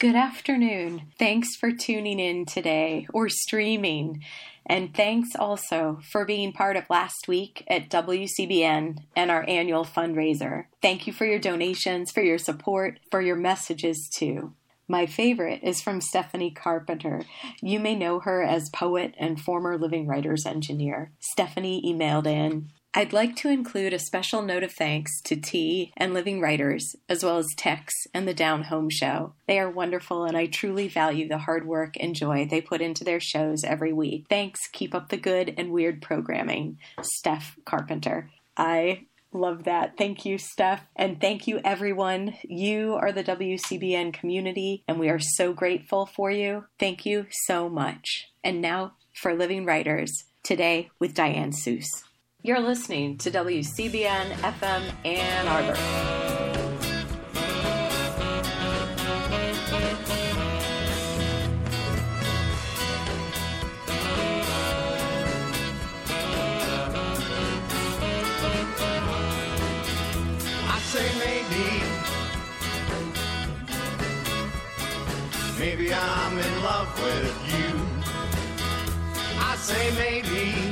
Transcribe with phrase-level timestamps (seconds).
[0.00, 1.02] Good afternoon.
[1.20, 4.24] Thanks for tuning in today or streaming.
[4.66, 10.64] And thanks also for being part of last week at WCBN and our annual fundraiser.
[10.82, 14.54] Thank you for your donations, for your support, for your messages too.
[14.88, 17.22] My favorite is from Stephanie Carpenter.
[17.62, 21.12] You may know her as poet and former Living Writers engineer.
[21.20, 26.14] Stephanie emailed in I'd like to include a special note of thanks to T and
[26.14, 29.32] Living Writers, as well as Tex and the Down Home Show.
[29.48, 33.02] They are wonderful, and I truly value the hard work and joy they put into
[33.02, 34.26] their shows every week.
[34.30, 34.60] Thanks.
[34.72, 36.78] Keep up the good and weird programming.
[37.02, 38.30] Steph Carpenter.
[38.56, 39.98] I Love that.
[39.98, 40.86] Thank you, Steph.
[40.94, 42.36] And thank you, everyone.
[42.44, 46.66] You are the WCBN community, and we are so grateful for you.
[46.78, 48.28] Thank you so much.
[48.44, 50.12] And now for Living Writers,
[50.44, 52.04] today with Diane Seuss.
[52.46, 55.78] You're listening to WCBN FM Ann Arbor.
[70.68, 71.66] I say maybe.
[75.58, 77.70] Maybe I'm in love with you.
[79.40, 80.63] I say maybe.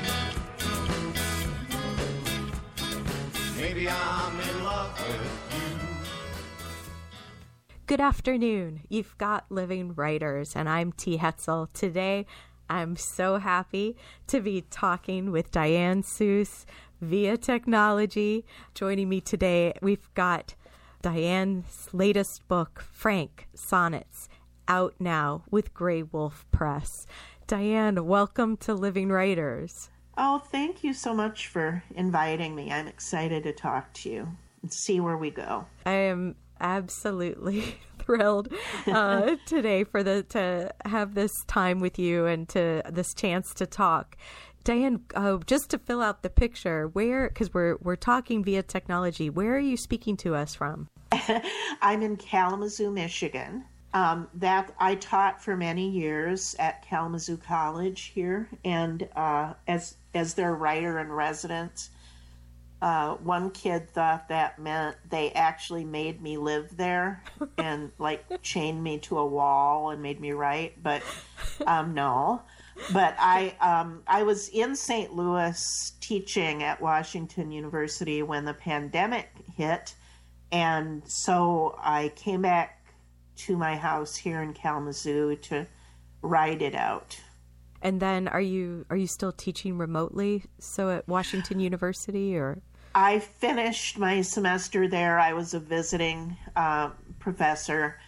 [3.83, 5.50] Maybe I'm in love with
[7.66, 7.70] you.
[7.89, 8.83] Good afternoon.
[8.89, 11.19] You've got Living Writers, and I'm T.
[11.19, 11.66] Hetzel.
[11.72, 12.27] Today,
[12.70, 13.97] I'm so happy
[14.28, 16.64] to be talking with Diane Seuss
[17.00, 18.44] via technology.
[18.72, 20.55] Joining me today, we've got
[21.02, 24.28] Diane's latest book, Frank Sonnets,
[24.69, 27.05] out now with Graywolf Press.
[27.48, 29.91] Diane, welcome to Living Writers.
[30.16, 32.70] Oh, thank you so much for inviting me.
[32.70, 34.28] I'm excited to talk to you
[34.62, 35.66] and see where we go.
[35.86, 38.52] I am absolutely thrilled
[38.86, 43.67] uh, today for the to have this time with you and to this chance to
[43.67, 44.17] talk.
[44.64, 49.29] Diane, uh, just to fill out the picture, where because we're we're talking via technology,
[49.29, 50.89] where are you speaking to us from?
[51.83, 53.64] I'm in Kalamazoo, Michigan.
[53.95, 60.35] Um, that I taught for many years at Kalamazoo College here, and uh, as as
[60.35, 61.91] their writer in residence.
[62.80, 67.23] Uh, one kid thought that meant they actually made me live there
[67.58, 71.01] and like chained me to a wall and made me write, but
[71.67, 72.42] um, no.
[72.92, 75.14] But I um, I was in St.
[75.14, 79.95] Louis teaching at Washington University when the pandemic hit,
[80.51, 82.81] and so I came back
[83.36, 85.66] to my house here in Kalamazoo to
[86.22, 87.18] ride it out.
[87.82, 92.62] And then are you are you still teaching remotely so at Washington University or
[92.94, 95.18] I finished my semester there.
[95.18, 97.98] I was a visiting uh, professor.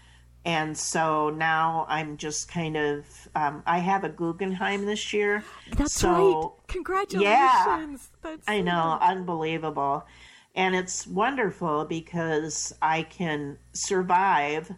[0.45, 5.43] And so now I'm just kind of, um, I have a Guggenheim this year.
[5.75, 6.69] That's so, right.
[6.69, 7.23] Congratulations.
[7.25, 7.97] Yeah.
[8.23, 10.07] That's I know, unbelievable.
[10.55, 14.71] And it's wonderful because I can survive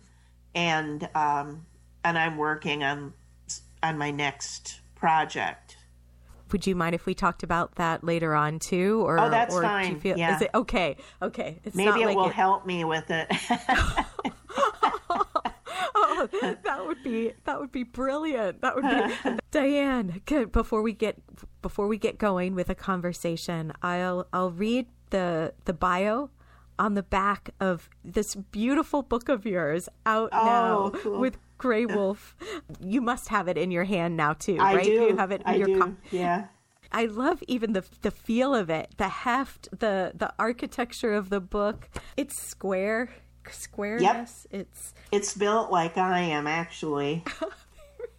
[0.56, 1.66] and, um,
[2.02, 3.12] and I'm working on,
[3.82, 5.76] on my next project.
[6.52, 9.02] Would you mind if we talked about that later on too?
[9.04, 9.88] Or oh, that's or fine.
[9.88, 10.36] Do you feel, yeah.
[10.36, 10.96] Is it okay?
[11.20, 11.60] Okay.
[11.64, 12.34] It's Maybe it like will it...
[12.34, 13.26] help me with it.
[15.94, 16.28] oh,
[16.64, 18.60] that would be that would be brilliant.
[18.62, 20.22] That would be Diane.
[20.52, 21.20] Before we get
[21.62, 26.30] before we get going with a conversation, I'll I'll read the the bio
[26.78, 31.18] on the back of this beautiful book of yours out oh, now cool.
[31.18, 32.34] with Graywolf.
[32.80, 34.84] You must have it in your hand now too, I right?
[34.84, 34.92] Do.
[34.92, 35.78] You have it in I your do.
[35.78, 36.46] Com- yeah.
[36.92, 41.40] I love even the the feel of it, the heft, the the architecture of the
[41.40, 41.88] book.
[42.16, 43.10] It's square,
[43.50, 44.46] squareness.
[44.50, 44.60] Yep.
[44.60, 47.24] It's it's built like I am actually.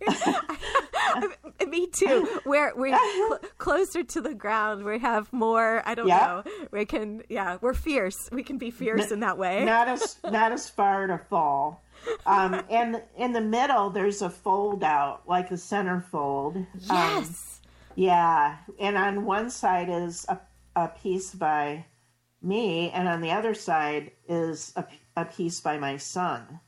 [1.68, 2.28] Me too.
[2.46, 4.84] We're we're cl- closer to the ground.
[4.85, 5.81] We have more.
[5.85, 6.22] I don't Yep.
[6.22, 6.44] know.
[6.72, 7.24] We can.
[7.30, 8.30] Yeah, we're fierce.
[8.31, 9.66] We can be fierce in that way.
[9.66, 11.83] Not as not as far to fall.
[12.25, 16.56] Um, and in the middle, there's a fold out, like a centerfold.
[16.56, 17.60] Um, yes.
[17.95, 20.39] yeah, and on one side is a,
[20.75, 21.86] a piece by
[22.42, 24.86] me, and on the other side is a,
[25.16, 26.60] a piece by my son,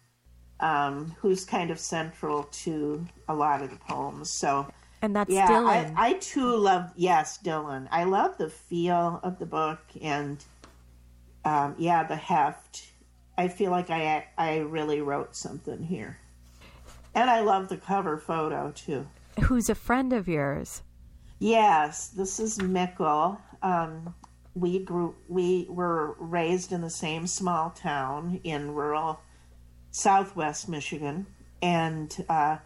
[0.59, 4.29] um, who's kind of central to a lot of the poems.
[4.29, 4.71] So
[5.01, 5.94] and that's yeah, Dylan.
[5.95, 7.88] I, I too love yes, Dylan.
[7.91, 10.44] I love the feel of the book and
[11.45, 12.85] um, yeah, the heft.
[13.38, 16.17] I feel like I I really wrote something here,
[17.15, 19.07] and I love the cover photo too.
[19.44, 20.81] Who's a friend of yours?
[21.39, 23.39] Yes, this is Mikel.
[23.63, 24.13] Um,
[24.55, 29.21] we grew we were raised in the same small town in rural
[29.91, 31.25] southwest Michigan,
[31.62, 32.57] and uh,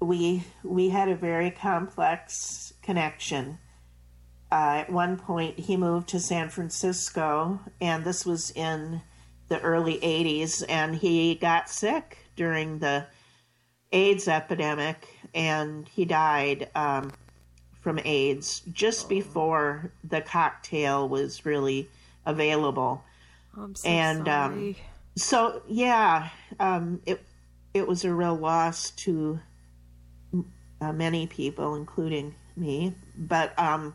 [0.00, 3.58] we we had a very complex connection.
[4.52, 9.00] Uh, at one point, he moved to San Francisco, and this was in
[9.48, 13.06] the early '80s, and he got sick during the
[13.92, 17.12] AIDS epidemic, and he died um,
[17.80, 21.88] from AIDS just before the cocktail was really
[22.26, 23.04] available.
[23.56, 24.76] I'm so And, um, sorry.
[25.16, 26.28] So yeah,
[26.58, 27.22] um, it
[27.72, 29.38] it was a real loss to
[30.80, 32.94] uh, many people, including me.
[33.16, 33.94] But um,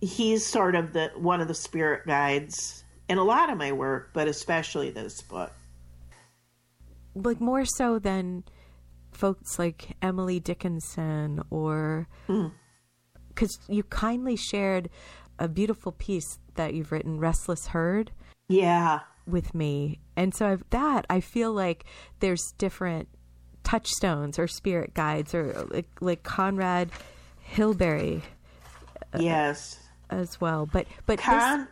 [0.00, 4.10] he's sort of the one of the spirit guides in a lot of my work,
[4.14, 5.52] but especially this book.
[7.14, 8.44] like more so than
[9.12, 12.08] folks like Emily Dickinson or
[13.28, 14.88] because you kindly shared
[15.38, 18.10] a beautiful piece that you've written, Restless Herd,
[18.48, 20.00] Yeah, with me.
[20.16, 21.84] And so I've, that I feel like
[22.20, 23.08] there's different
[23.62, 26.90] touchstones or spirit guides or like, like Conrad
[27.40, 28.22] Hilberry
[29.18, 29.78] yes.
[30.10, 30.66] as well.
[30.66, 31.68] But but this, Con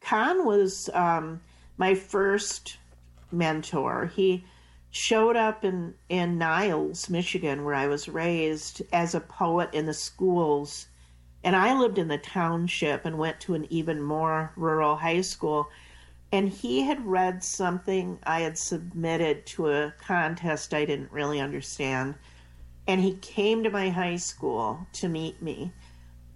[0.00, 1.40] Con was um,
[1.76, 2.76] my first
[3.32, 4.10] mentor.
[4.14, 4.44] He
[4.90, 9.94] showed up in in Niles, Michigan, where I was raised, as a poet in the
[9.94, 10.86] schools,
[11.44, 15.68] and I lived in the township and went to an even more rural high school.
[16.36, 22.14] And he had read something I had submitted to a contest I didn't really understand.
[22.86, 25.72] And he came to my high school to meet me.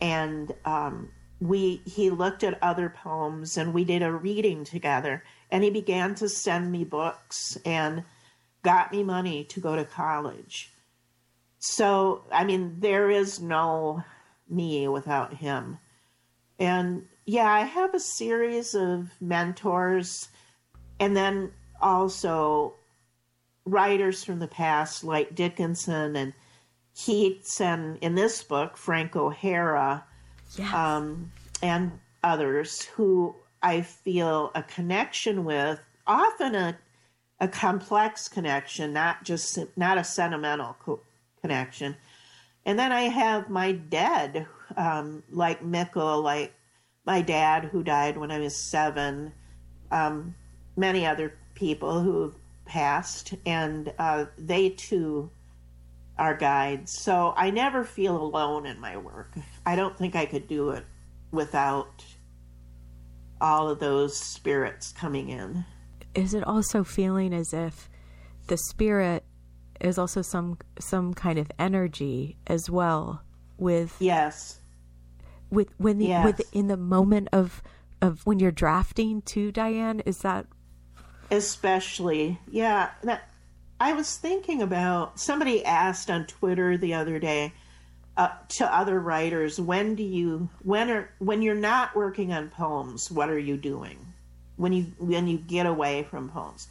[0.01, 5.23] And um, we he looked at other poems and we did a reading together.
[5.51, 8.03] And he began to send me books and
[8.63, 10.73] got me money to go to college.
[11.59, 14.03] So i mean there is no
[14.49, 15.77] me without him.
[16.59, 20.29] And yeah i have a series of mentors
[20.99, 21.51] and then
[21.81, 22.75] also
[23.65, 26.33] writers from the past like dickinson and
[27.01, 30.05] Keats and in this book, Frank O'Hara,
[30.59, 30.75] yes.
[30.75, 31.33] um,
[31.63, 36.79] and others who I feel a connection with, often a,
[37.39, 41.01] a complex connection, not just not a sentimental co-
[41.41, 41.97] connection.
[42.67, 44.47] And then I have my dead,
[44.77, 46.53] um, like Mikel, like
[47.05, 49.33] my dad who died when I was seven,
[49.91, 50.35] um,
[50.77, 52.35] many other people who have
[52.67, 55.31] passed, and uh, they too
[56.19, 56.93] are guides.
[56.93, 59.35] So I never feel alone in my work.
[59.65, 60.85] I don't think I could do it
[61.33, 62.05] without
[63.41, 65.65] all of those spirits coming in.
[66.15, 67.89] is it also feeling as if
[68.49, 69.25] the spirit
[69.81, 73.23] is also some some kind of energy as well
[73.57, 74.60] with Yes.
[75.51, 76.25] With when the Yes.
[76.25, 77.63] with in the moment of
[78.01, 80.47] of when you're drafting to Diane is that
[81.31, 82.91] Especially, yeah.
[83.05, 83.31] That,
[83.79, 87.53] I was thinking about somebody asked on Twitter the other day
[88.17, 93.11] uh, to other writers, when do you when are when you're not working on poems,
[93.11, 93.99] what are you doing?
[94.57, 96.69] When you when you get away from poems.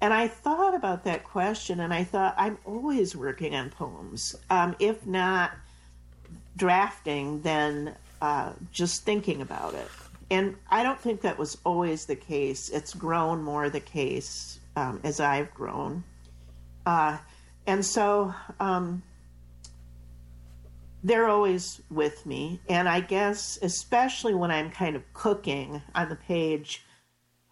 [0.00, 4.34] And I thought about that question and I thought I'm always working on poems.
[4.50, 5.52] Um, if not
[6.56, 9.88] drafting, then uh, just thinking about it.
[10.30, 12.70] And I don't think that was always the case.
[12.70, 16.04] It's grown more the case um, as I've grown.
[16.86, 17.18] Uh,
[17.66, 19.02] and so um,
[21.02, 22.60] they're always with me.
[22.68, 26.84] And I guess, especially when I'm kind of cooking on the page,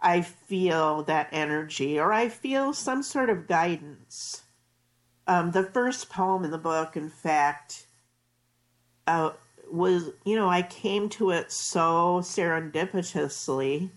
[0.01, 4.45] I feel that energy or I feel some sort of guidance.
[5.27, 7.87] Um, the first poem in the book, in fact,
[9.09, 9.31] uh,
[9.73, 13.91] was, you know, I came to it so serendipitously.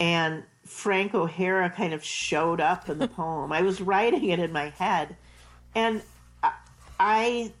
[0.00, 3.52] And Frank O'Hara kind of showed up in the poem.
[3.52, 5.16] I was writing it in my head.
[5.74, 6.02] And
[6.98, 7.52] I,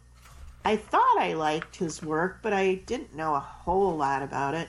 [0.64, 4.68] I thought I liked his work, but I didn't know a whole lot about it.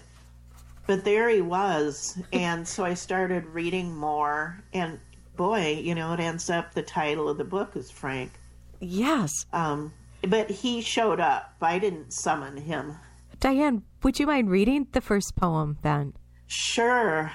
[0.87, 4.61] But there he was, and so I started reading more.
[4.71, 4.99] And
[5.35, 8.31] boy, you know, it ends up the title of the book is Frank.
[8.79, 9.93] yes Um,
[10.25, 11.55] but he showed up.
[11.61, 12.95] I didn't summon him.
[13.39, 16.13] Diane would you mind reading the first poem then
[16.47, 17.31] Sure.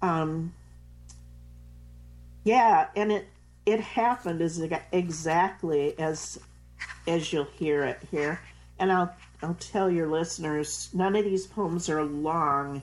[0.00, 0.54] Um,
[2.44, 3.28] yeah, and it
[3.66, 4.60] it happened as
[4.92, 6.40] exactly as
[7.06, 8.40] as you'll hear it here.
[8.78, 12.82] And I'll I'll tell your listeners, none of these poems are long,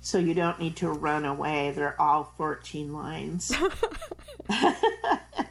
[0.00, 1.72] so you don't need to run away.
[1.72, 3.52] They're all 14 lines.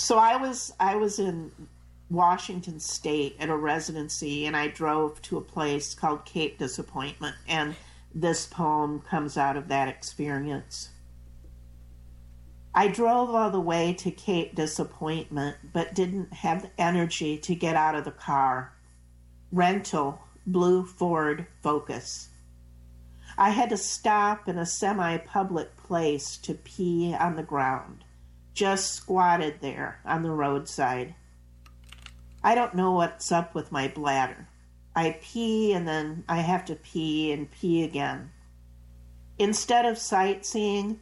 [0.00, 1.52] so I was I was in
[2.08, 7.76] Washington State at a residency, and I drove to a place called Cape Disappointment, and
[8.14, 10.88] this poem comes out of that experience.
[12.74, 17.76] I drove all the way to Cape Disappointment, but didn't have the energy to get
[17.76, 18.72] out of the car.
[19.52, 22.30] Rental, blue Ford Focus.
[23.36, 28.04] I had to stop in a semi public place to pee on the ground,
[28.54, 31.14] just squatted there on the roadside.
[32.42, 34.48] I don't know what's up with my bladder.
[34.94, 38.32] I pee and then I have to pee and pee again.
[39.38, 41.00] Instead of sightseeing,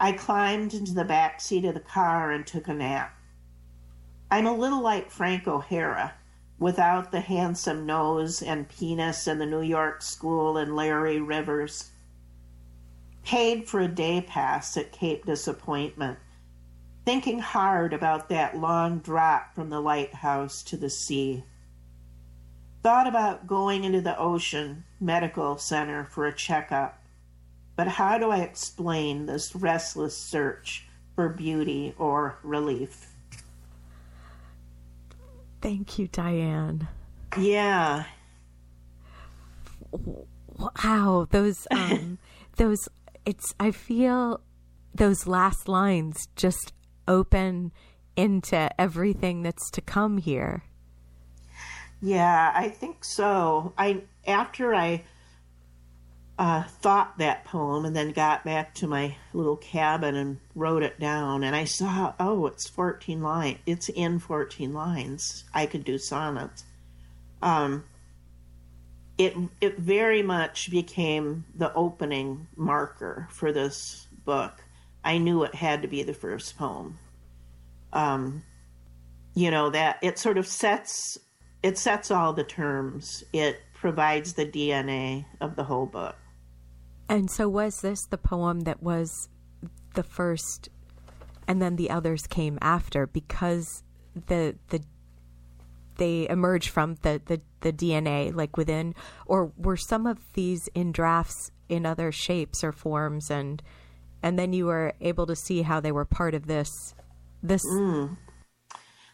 [0.00, 3.14] I climbed into the back seat of the car and took a nap.
[4.30, 6.14] I'm a little like Frank O'Hara,
[6.58, 11.90] without the handsome nose and penis and the New York school and Larry Rivers.
[13.24, 16.18] Paid for a day pass at Cape Disappointment,
[17.08, 21.42] thinking hard about that long drop from the lighthouse to the sea.
[22.82, 26.98] Thought about going into the ocean medical center for a checkup
[27.78, 33.06] but how do I explain this restless search for beauty or relief?
[35.62, 36.88] Thank you, Diane.
[37.38, 38.02] Yeah.
[39.92, 42.18] Wow, those um
[42.56, 42.88] those
[43.24, 44.40] it's I feel
[44.92, 46.72] those last lines just
[47.08, 47.72] open
[48.16, 50.62] into everything that's to come here.
[52.00, 53.72] Yeah, I think so.
[53.76, 55.02] I after I
[56.38, 61.00] uh, thought that poem and then got back to my little cabin and wrote it
[61.00, 61.42] down.
[61.42, 63.58] And I saw, oh, it's 14 lines.
[63.66, 65.44] It's in 14 lines.
[65.52, 66.64] I could do sonnets.
[67.42, 67.84] Um,
[69.18, 74.62] it, it very much became the opening marker for this book.
[75.04, 76.98] I knew it had to be the first poem.
[77.92, 78.42] Um,
[79.34, 81.18] you know that it sort of sets
[81.62, 83.24] it sets all the terms.
[83.32, 86.16] It provides the DNA of the whole book.
[87.08, 89.28] And so, was this the poem that was
[89.94, 90.68] the first,
[91.46, 93.82] and then the others came after because
[94.26, 94.82] the the
[95.96, 98.94] they emerged from the, the, the DNA like within,
[99.26, 103.62] or were some of these in drafts in other shapes or forms, and
[104.22, 106.94] and then you were able to see how they were part of this
[107.42, 107.64] this.
[107.64, 108.16] Mm.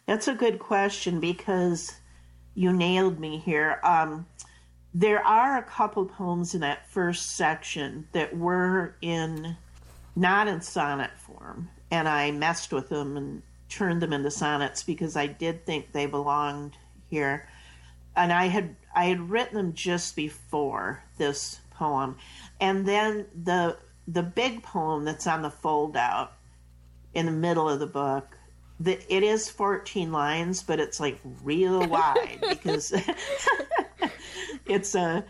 [0.06, 1.92] That's a good question because
[2.54, 3.80] you nailed me here.
[3.82, 4.26] Um,
[4.92, 9.56] there are a couple poems in that first section that were in
[10.14, 15.16] not in sonnet form, and I messed with them and turned them into sonnets because
[15.16, 16.76] I did think they belonged
[17.08, 17.48] here.
[18.16, 22.16] And I had I had written them just before this poem.
[22.60, 26.32] And then the the big poem that's on the fold out
[27.14, 28.36] in the middle of the book
[28.80, 32.92] the, it is 14 lines but it's like real wide because
[34.66, 35.24] it's a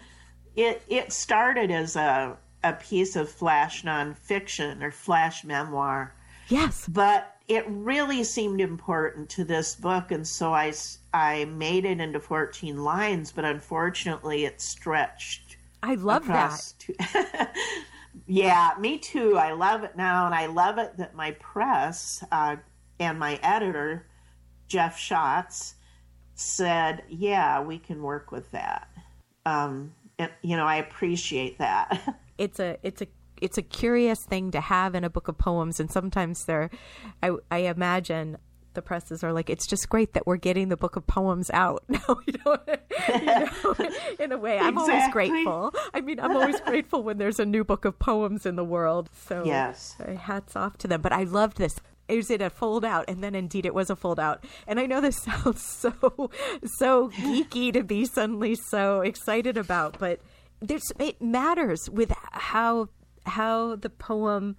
[0.56, 6.14] it it started as a a piece of flash nonfiction or flash memoir.
[6.48, 10.72] Yes, but it really seemed important to this book, and so I
[11.12, 13.30] I made it into fourteen lines.
[13.32, 15.56] But unfortunately, it stretched.
[15.82, 16.72] I love that.
[16.78, 16.94] Two,
[18.26, 19.36] yeah, me too.
[19.36, 22.56] I love it now, and I love it that my press uh,
[22.98, 24.06] and my editor,
[24.68, 25.74] Jeff Shotts,
[26.34, 28.88] said, "Yeah, we can work with that."
[29.46, 32.16] um, it, you know, I appreciate that.
[32.38, 33.06] it's a it's a
[33.40, 36.70] it's a curious thing to have in a book of poems, and sometimes they're,
[37.22, 38.38] I, I imagine
[38.74, 41.84] the presses are like, it's just great that we're getting the book of poems out
[41.88, 42.00] now.
[42.26, 42.58] You know,
[43.08, 43.90] you know
[44.20, 44.94] in a way, I'm exactly.
[44.94, 45.74] always grateful.
[45.92, 49.10] I mean, I'm always grateful when there's a new book of poems in the world.
[49.26, 51.00] So yes, hats off to them.
[51.00, 51.74] But I loved this
[52.08, 54.84] is it a fold out and then indeed it was a fold out and i
[54.84, 56.30] know this sounds so
[56.76, 60.20] so geeky to be suddenly so excited about but
[60.60, 62.88] there's it matters with how
[63.26, 64.56] how the poem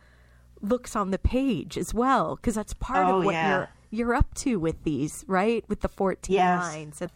[0.62, 3.57] looks on the page as well because that's part oh, of what yeah.
[3.57, 6.61] you're you're up to with these right with the 14 yes.
[6.61, 7.11] lines and,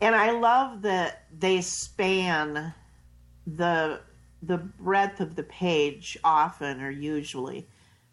[0.00, 2.72] and i love that they span
[3.46, 4.00] the
[4.42, 7.66] the breadth of the page often or usually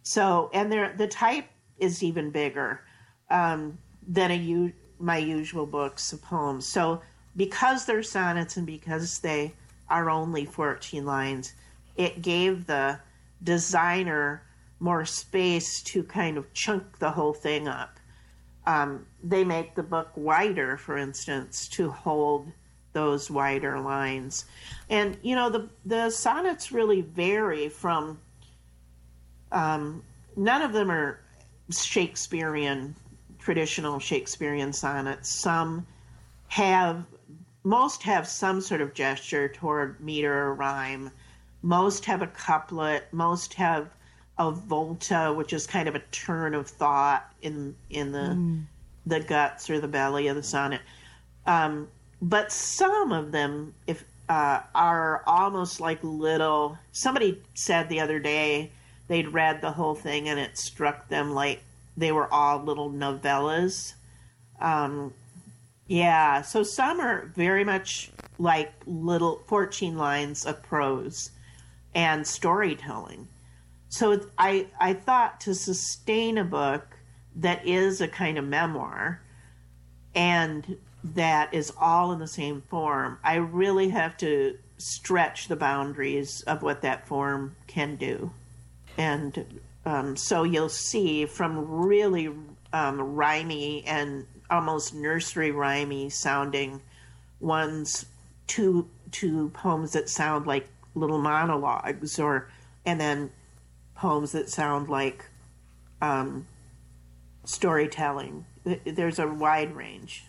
[0.03, 1.45] so, and there the type
[1.77, 2.81] is even bigger
[3.29, 6.65] um, than a my usual books of poems.
[6.65, 7.01] So,
[7.35, 9.53] because they're sonnets and because they
[9.89, 11.53] are only 14 lines,
[11.95, 12.99] it gave the
[13.43, 14.41] designer
[14.79, 17.99] more space to kind of chunk the whole thing up.
[18.65, 22.51] Um, they make the book wider, for instance, to hold
[22.93, 24.45] those wider lines.
[24.89, 28.19] And you know, the the sonnets really vary from
[29.51, 30.03] um,
[30.35, 31.19] none of them are
[31.71, 32.95] Shakespearean,
[33.39, 35.29] traditional Shakespearean sonnets.
[35.29, 35.85] Some
[36.47, 37.05] have,
[37.63, 41.11] most have some sort of gesture toward meter or rhyme.
[41.61, 43.11] Most have a couplet.
[43.11, 43.89] Most have
[44.39, 48.33] a volta, which is kind of a turn of thought in in the
[49.05, 50.81] the guts or the belly of the sonnet.
[51.45, 51.87] Um,
[52.21, 56.77] but some of them, if uh, are almost like little.
[56.91, 58.71] Somebody said the other day
[59.07, 61.63] they'd read the whole thing and it struck them like
[61.97, 63.93] they were all little novellas.
[64.61, 65.13] Um,
[65.87, 71.31] yeah, so some are very much like little 14 lines of prose
[71.95, 73.27] and storytelling.
[73.89, 76.85] So I, I thought to sustain a book
[77.35, 79.21] that is a kind of memoir
[80.15, 86.41] and that is all in the same form, I really have to stretch the boundaries
[86.41, 88.31] of what that form can do.
[88.97, 96.81] And um, so you'll see from really um, rhymey and almost nursery rhymey sounding
[97.39, 98.05] ones
[98.47, 102.49] to to poems that sound like little monologues or
[102.85, 103.31] and then
[103.99, 105.25] poems that sound like
[106.01, 106.47] um,
[107.43, 108.45] storytelling.
[108.85, 110.23] There's a wide range.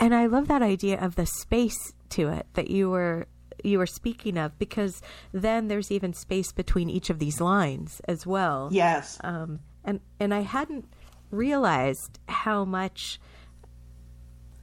[0.00, 3.26] And I love that idea of the space to it that you were
[3.62, 5.02] you were speaking of because
[5.32, 8.70] then there's even space between each of these lines as well.
[8.72, 9.18] Yes.
[9.22, 10.86] Um, and and I hadn't
[11.30, 13.20] realized how much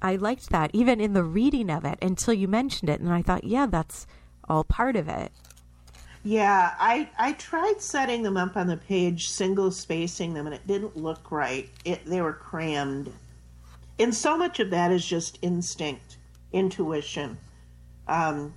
[0.01, 3.22] I liked that even in the reading of it until you mentioned it, and I
[3.22, 4.08] thought, yeah, that's
[4.50, 5.32] all part of it.
[6.27, 10.67] Yeah, I I tried setting them up on the page, single spacing them, and it
[10.67, 11.69] didn't look right.
[11.86, 13.13] It they were crammed,
[13.98, 16.17] and so much of that is just instinct,
[16.51, 17.38] intuition,
[18.10, 18.53] um,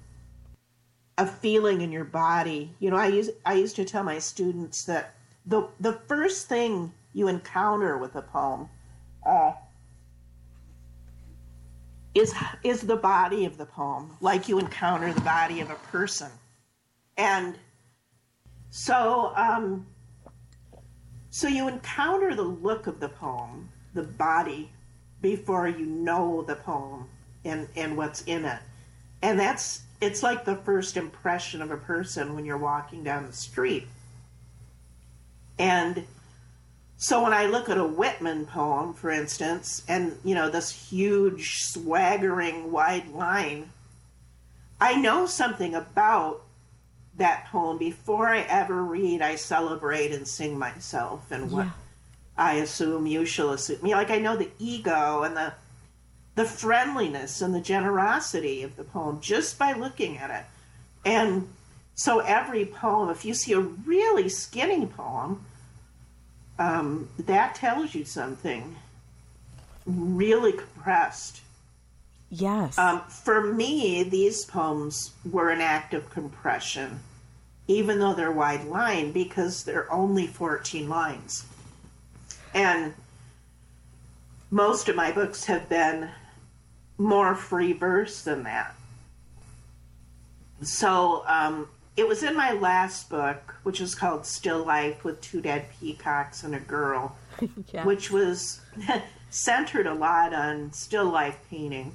[1.17, 2.75] a feeling in your body.
[2.81, 5.15] You know, I use I used to tell my students that
[5.47, 8.69] the the first thing you encounter with a poem
[9.25, 9.53] uh,
[12.17, 12.35] is
[12.65, 16.33] is the body of the poem, like you encounter the body of a person.
[17.21, 17.59] And
[18.71, 19.87] so, um,
[21.29, 24.73] so you encounter the look of the poem, the body,
[25.21, 27.11] before you know the poem
[27.45, 28.59] and, and what's in it.
[29.21, 33.35] And that's, it's like the first impression of a person when you're walking down the
[33.35, 33.87] street.
[35.59, 36.07] And
[36.97, 41.59] so when I look at a Whitman poem, for instance, and, you know, this huge,
[41.65, 43.69] swaggering, wide line,
[44.81, 46.45] I know something about
[47.21, 49.23] that poem before I ever read.
[49.23, 51.73] I celebrate and sing myself, and what Yeah.
[52.37, 53.83] I assume you shall assume.
[53.83, 55.53] Me, like I know the ego and the
[56.35, 60.45] the friendliness and the generosity of the poem just by looking at it.
[61.05, 61.49] And
[61.95, 65.45] so every poem, if you see a really skinny poem,
[66.59, 68.77] um, that tells you something
[69.85, 71.41] really compressed.
[72.31, 72.79] Yes.
[72.79, 77.01] Um, for me, these poems were an act of compression,
[77.71, 81.45] even though they're wide line, because they're only 14 lines.
[82.53, 82.95] And
[84.51, 86.11] most of my books have been
[86.99, 88.75] more free verse than that.
[90.63, 95.41] So um, it was in my last book, which is called Still Life with Two
[95.41, 97.17] Dead Peacocks and a Girl,
[97.73, 97.85] yeah.
[97.85, 98.63] which was
[99.31, 101.95] centered a lot on still life painting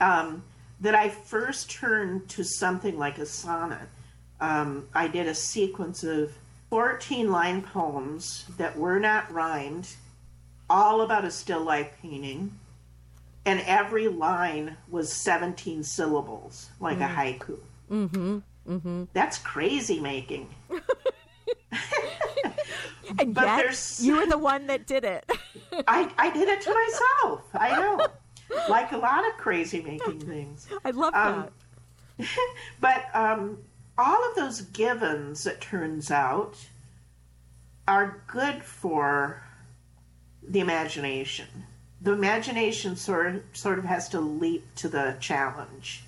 [0.00, 0.42] um,
[0.80, 3.88] that I first turned to something like a sonnet.
[4.40, 6.32] Um, I did a sequence of
[6.70, 9.88] 14 line poems that were not rhymed,
[10.70, 12.52] all about a still life painting,
[13.44, 17.58] and every line was 17 syllables, like a haiku.
[17.90, 18.38] Mm-hmm.
[18.68, 19.04] Mm-hmm.
[19.14, 20.48] That's crazy making.
[23.16, 25.24] but there's- you were the one that did it.
[25.88, 27.42] I, I did it to myself.
[27.54, 28.06] I know.
[28.68, 30.66] Like a lot of crazy making things.
[30.84, 31.48] I love Um,
[32.18, 32.26] that.
[32.80, 33.58] But um,
[33.98, 36.56] all of those givens, it turns out,
[37.88, 39.42] are good for
[40.46, 41.46] the imagination.
[42.00, 46.04] The imagination sort of, sort of has to leap to the challenge.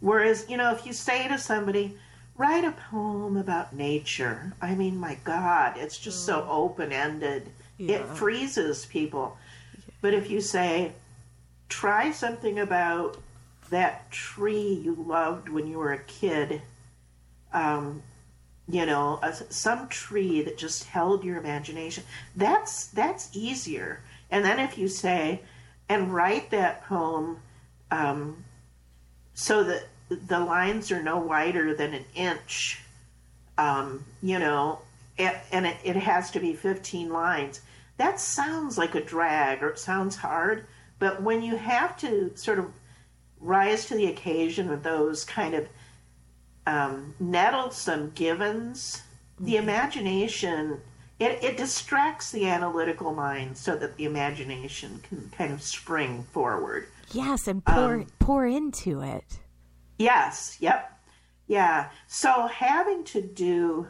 [0.00, 1.96] Whereas, you know, if you say to somebody,
[2.36, 6.48] write a poem about nature, I mean, my God, it's just so mm.
[6.48, 7.50] open ended.
[7.78, 9.38] It freezes people.
[10.00, 10.92] But if you say,
[11.68, 13.16] try something about
[13.70, 16.62] that tree you loved when you were a kid,
[17.52, 18.02] um,
[18.68, 22.04] you know, a, some tree that just held your imagination.
[22.36, 24.00] That's that's easier.
[24.30, 25.40] And then if you say,
[25.88, 27.38] and write that poem,
[27.90, 28.44] um,
[29.32, 32.82] so that the lines are no wider than an inch,
[33.56, 34.80] um, you know,
[35.18, 37.60] and, and it, it has to be 15 lines.
[37.96, 40.66] That sounds like a drag or it sounds hard,
[40.98, 42.72] but when you have to sort of
[43.40, 45.68] rise to the occasion of those kind of
[46.68, 49.02] um, nettlesome givens,
[49.40, 49.62] the mm-hmm.
[49.62, 50.80] imagination
[51.18, 56.86] it, it distracts the analytical mind so that the imagination can kind of spring forward.
[57.10, 59.40] Yes, and pour um, pour into it.
[59.98, 60.96] Yes, yep.
[61.48, 61.88] Yeah.
[62.06, 63.88] So having to do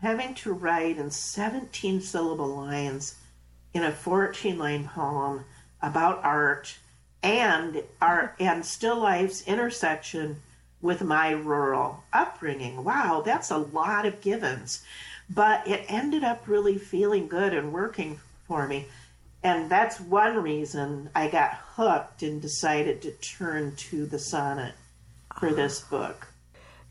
[0.00, 3.16] having to write in 17 syllable lines
[3.72, 5.44] in a 14 line poem
[5.80, 6.76] about art
[7.22, 8.44] and art mm-hmm.
[8.44, 10.36] and still life's intersection
[10.82, 12.84] with my rural upbringing.
[12.84, 14.82] Wow, that's a lot of givens.
[15.30, 18.86] But it ended up really feeling good and working for me.
[19.44, 24.74] And that's one reason I got hooked and decided to turn to the sonnet
[25.38, 25.56] for uh-huh.
[25.56, 26.28] this book.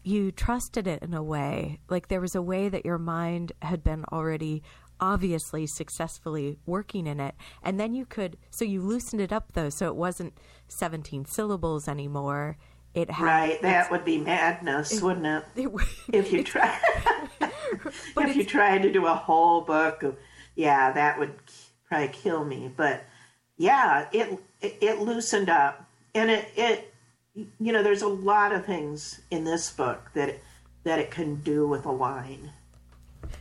[0.03, 3.83] You trusted it in a way, like there was a way that your mind had
[3.83, 4.63] been already
[4.99, 7.35] obviously successfully working in it.
[7.63, 11.87] And then you could, so you loosened it up though, so it wasn't 17 syllables
[11.87, 12.57] anymore.
[12.93, 15.45] It Right, that would be madness, wouldn't it?
[15.55, 15.71] it,
[16.13, 16.77] If you try,
[18.17, 20.17] if you tried to do a whole book of,
[20.55, 21.33] yeah, that would
[21.87, 22.69] probably kill me.
[22.75, 23.05] But
[23.57, 26.93] yeah, it it, it loosened up, and it it
[27.33, 30.43] you know, there's a lot of things in this book that it,
[30.83, 32.51] that it can do with a line.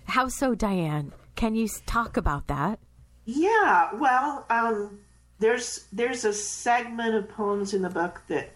[0.04, 1.12] how so, Diane?
[1.34, 2.78] Can you talk about that?
[3.24, 5.00] Yeah, well, um,
[5.38, 8.52] there's there's a segment of poems in the book that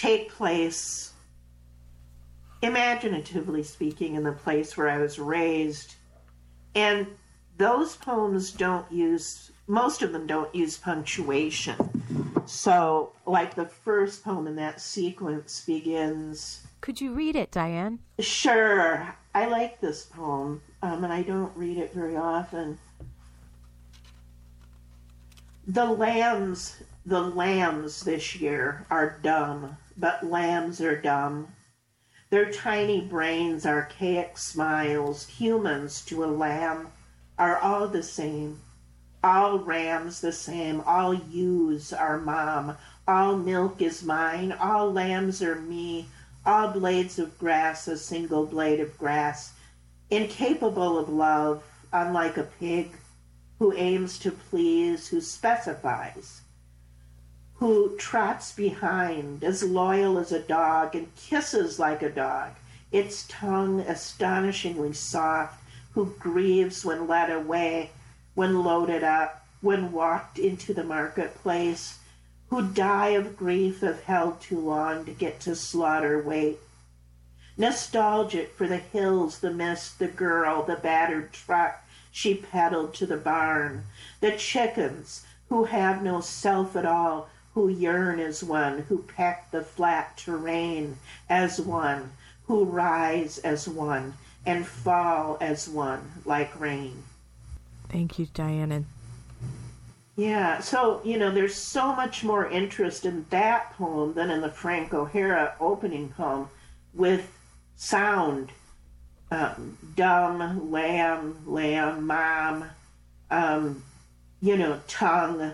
[0.00, 1.12] take place,
[2.62, 5.94] imaginatively speaking, in the place where I was raised,
[6.74, 7.06] and
[7.58, 11.76] those poems don't use most of them don't use punctuation.
[12.44, 16.66] So, like the first poem in that sequence begins.
[16.80, 18.00] Could you read it, Diane?
[18.18, 22.78] Sure, I like this poem, um, and I don't read it very often.
[25.68, 31.48] The lambs, the lambs this year are dumb, but lambs are dumb.
[32.30, 36.88] Their tiny brains, archaic smiles, humans to a lamb,
[37.38, 38.60] are all the same.
[39.22, 45.56] All rams the same, all ewes are mom, all milk is mine, all lambs are
[45.56, 46.08] me,
[46.46, 49.52] all blades of grass a single blade of grass,
[50.08, 52.96] incapable of love, unlike a pig
[53.58, 56.40] who aims to please, who specifies,
[57.60, 62.50] who trots behind, as loyal as a dog, and kisses like a dog,
[62.90, 67.90] its tongue astonishingly soft, who grieves when led away,
[68.34, 71.98] when loaded up, when walked into the marketplace,
[72.48, 76.58] who die of grief if held too long to get to slaughter weight.
[77.58, 83.18] Nostalgic for the hills, the mist, the girl, the battered truck she pedaled to the
[83.18, 83.84] barn,
[84.20, 89.62] the chickens who have no self at all, who yearn as one, who peck the
[89.62, 90.96] flat terrain
[91.28, 92.10] as one,
[92.46, 94.14] who rise as one,
[94.46, 97.02] and fall as one like rain.
[97.88, 98.84] Thank you, Diana.
[100.16, 104.50] Yeah, so, you know, there's so much more interest in that poem than in the
[104.50, 106.48] Frank O'Hara opening poem
[106.94, 107.30] with
[107.76, 108.50] sound.
[109.32, 112.64] Um, dumb, lamb, lamb, mom,
[113.30, 113.82] um,
[114.42, 115.52] you know, tongue,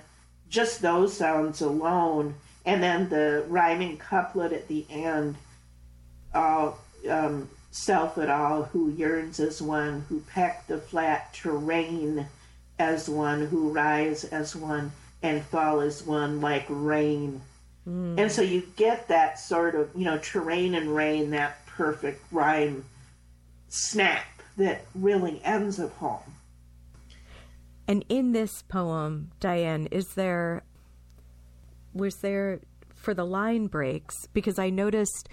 [0.49, 2.35] just those sounds alone.
[2.65, 5.37] And then the rhyming couplet at the end,
[6.35, 6.79] all
[7.09, 12.27] um, self at all, who yearns as one, who peck the flat terrain
[12.79, 17.41] as one, who rise as one, and fall as one like rain.
[18.19, 22.85] And so you get that sort of, you know, terrain and rain, that perfect rhyme
[23.69, 24.25] snap
[24.57, 26.21] that really ends a poem.
[27.89, 30.63] And in this poem, Diane, is there
[31.95, 32.61] was there
[32.95, 35.29] for the line breaks because I noticed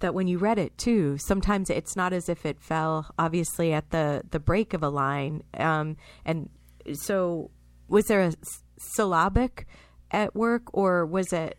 [0.00, 3.90] that when you read it too, sometimes it's not as if it fell obviously at
[3.90, 6.48] the the break of a line, um, and
[6.92, 7.50] so
[7.88, 8.32] was there a
[8.78, 9.66] syllabic
[10.10, 11.58] at work or was it?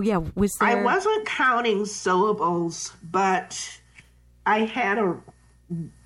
[0.00, 0.68] Yeah, was there?
[0.68, 3.80] I wasn't counting syllables, but
[4.46, 5.16] I had a,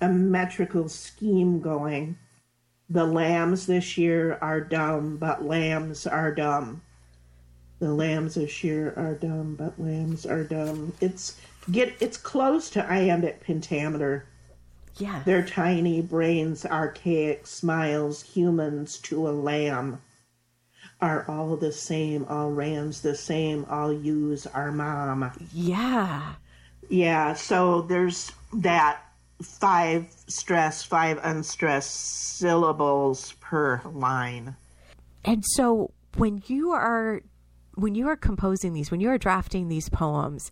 [0.01, 2.17] a metrical scheme going.
[2.89, 6.81] The lambs this year are dumb, but lambs are dumb.
[7.79, 10.93] The lambs this year are dumb, but lambs are dumb.
[11.01, 11.39] It's
[11.71, 14.25] get it's close to iambic pentameter.
[14.97, 19.99] Yeah, Their tiny brains, archaic smiles, humans to a lamb,
[21.01, 22.23] are all the same.
[22.29, 23.65] All rams the same.
[23.69, 25.31] All ewes are mom.
[25.53, 26.35] yeah.
[26.87, 29.01] Yeah, so there's that
[29.41, 34.55] five stress, five unstressed syllables per line.
[35.23, 37.21] And so when you are
[37.75, 40.49] when you are composing these, when you are drafting these poems,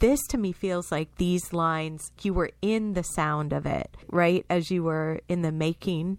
[0.00, 4.44] this to me feels like these lines you were in the sound of it, right?
[4.50, 6.18] As you were in the making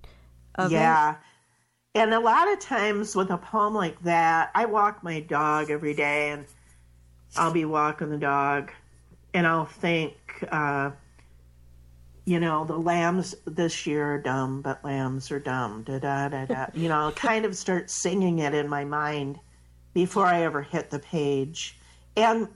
[0.55, 1.11] of yeah.
[1.11, 1.17] it.
[1.95, 5.93] And a lot of times with a poem like that, I walk my dog every
[5.93, 6.45] day and
[7.35, 8.71] I'll be walking the dog
[9.33, 10.15] and I'll think,
[10.51, 10.91] uh,
[12.29, 15.81] you know, the lambs this year are dumb, but lambs are dumb.
[15.81, 16.67] Da da da da.
[16.75, 19.39] You know, I'll kind of start singing it in my mind
[19.95, 21.75] before I ever hit the page.
[22.15, 22.47] And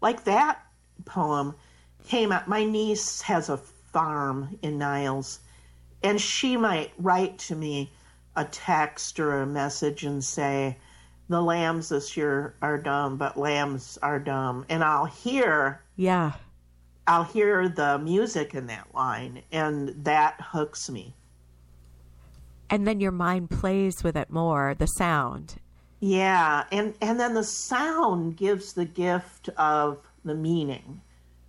[0.00, 0.62] like that
[1.04, 1.54] poem
[2.08, 5.40] came out, my niece has a farm in Niles,
[6.02, 7.92] and she might write to me
[8.36, 10.78] a text or a message and say,
[11.28, 14.64] The lambs this year are dumb, but lambs are dumb.
[14.70, 16.32] And I'll hear Yeah.
[17.10, 21.12] I'll hear the music in that line, and that hooks me.
[22.70, 25.56] And then your mind plays with it more, the sound.
[25.98, 31.00] Yeah, and and then the sound gives the gift of the meaning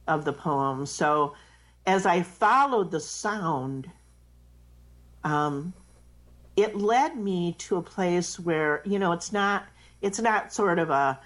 [0.07, 0.87] of the poem.
[0.87, 1.35] So,
[1.85, 3.87] as I followed the sound,
[5.23, 5.73] um,
[6.55, 9.67] it led me to a place where you know it's not
[10.01, 11.19] it's not sort of a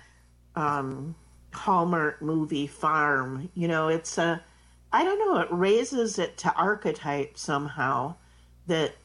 [0.58, 1.16] um,
[1.56, 3.50] Hallmark movie farm.
[3.54, 4.42] You know, it's a
[4.92, 5.40] I don't know.
[5.40, 8.16] It raises it to archetype somehow
[8.68, 8.96] that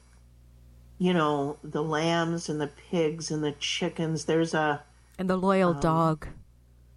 [0.98, 4.24] you know the lambs and the pigs and the chickens.
[4.26, 4.82] There's a
[5.18, 6.28] And the loyal Um, dog.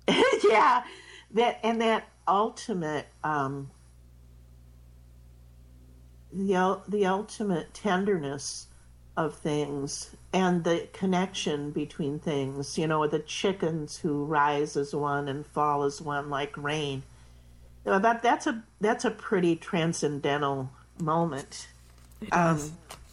[0.43, 0.83] yeah
[1.31, 3.69] that and that ultimate um
[6.33, 8.67] the the ultimate tenderness
[9.15, 15.27] of things and the connection between things you know the chickens who rise as one
[15.27, 17.03] and fall as one like rain.
[17.85, 20.69] You know, that that's a that's a pretty transcendental
[20.99, 21.67] moment.
[22.31, 22.57] Um,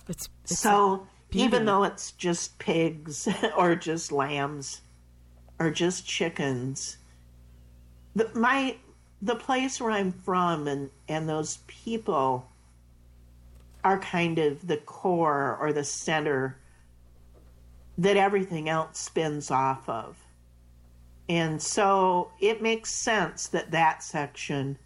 [0.08, 4.80] It's, it's so even though it's just pigs or just lambs
[5.58, 6.96] or just chickens,
[8.14, 8.76] the, my
[9.22, 12.48] the place where I'm from and and those people
[13.84, 16.56] are kind of the core or the center
[18.00, 20.16] that everything else spins off of.
[21.28, 24.78] And so it makes sense that that section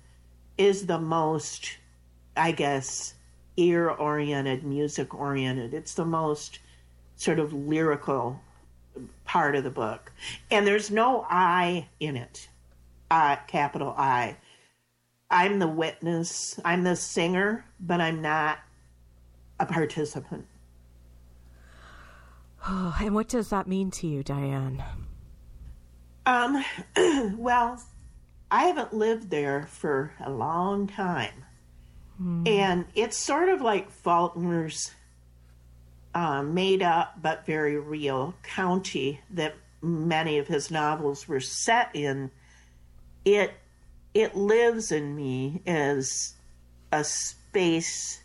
[0.58, 1.78] is the most,
[2.36, 3.14] I guess,
[3.56, 5.74] ear oriented, music oriented.
[5.74, 6.58] It's the most
[7.14, 8.40] sort of lyrical
[9.24, 10.10] part of the book.
[10.50, 12.48] And there's no I in it,
[13.12, 14.36] uh, capital I.
[15.30, 18.58] I'm the witness, I'm the singer, but I'm not
[19.60, 20.46] a participant.
[22.66, 24.82] Oh, and what does that mean to you, Diane?
[26.26, 26.64] Um,
[27.36, 27.82] well,
[28.50, 31.44] I haven't lived there for a long time.
[32.46, 34.92] And it's sort of like Faulkner's
[36.14, 42.30] uh, made up but very real county that many of his novels were set in.
[43.24, 43.52] It
[44.14, 46.34] it lives in me as
[46.92, 48.22] a space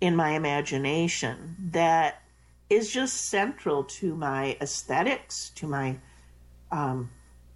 [0.00, 2.20] in my imagination that
[2.70, 5.96] is just central to my aesthetics, to my
[6.70, 7.10] um,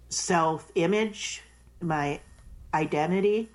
[0.09, 1.41] self image,
[1.81, 2.19] my
[2.73, 3.49] identity,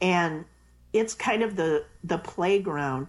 [0.00, 0.44] and
[0.92, 3.08] it's kind of the the playground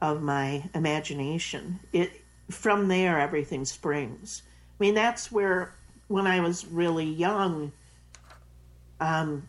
[0.00, 1.80] of my imagination.
[1.92, 2.12] It
[2.50, 4.42] from there everything springs.
[4.80, 5.74] I mean that's where
[6.08, 7.72] when I was really young,
[9.00, 9.48] um,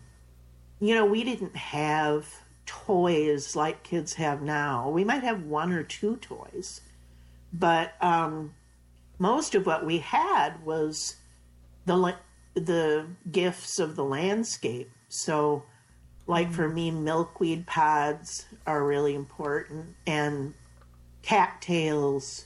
[0.79, 2.27] you know, we didn't have
[2.65, 4.89] toys like kids have now.
[4.89, 6.81] We might have one or two toys,
[7.53, 8.53] but um,
[9.19, 11.15] most of what we had was
[11.85, 12.15] the
[12.55, 14.89] the gifts of the landscape.
[15.09, 15.63] So,
[16.25, 20.53] like for me, milkweed pods are really important, and
[21.21, 22.45] cattails,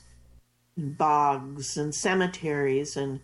[0.78, 3.22] bogs, and cemeteries, and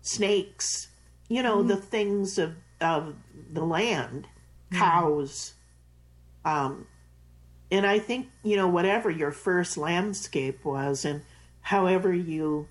[0.00, 0.88] snakes.
[1.28, 3.14] You know the things of of
[3.52, 4.26] the land,
[4.72, 5.52] cows.
[6.44, 6.86] Um,
[7.70, 11.22] and I think you know whatever your first landscape was, and
[11.62, 12.68] however you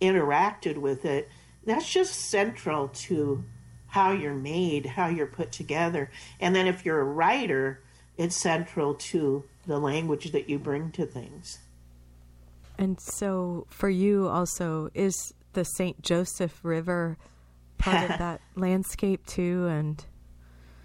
[0.00, 1.28] interacted with it,
[1.64, 3.44] that's just central to
[3.88, 6.10] how you're made, how you're put together.
[6.40, 7.82] And then if you're a writer,
[8.16, 11.58] it's central to the language that you bring to things.
[12.78, 16.00] And so for you also, is the St.
[16.02, 17.18] Joseph River
[17.78, 19.66] part of that landscape too?
[19.66, 20.04] And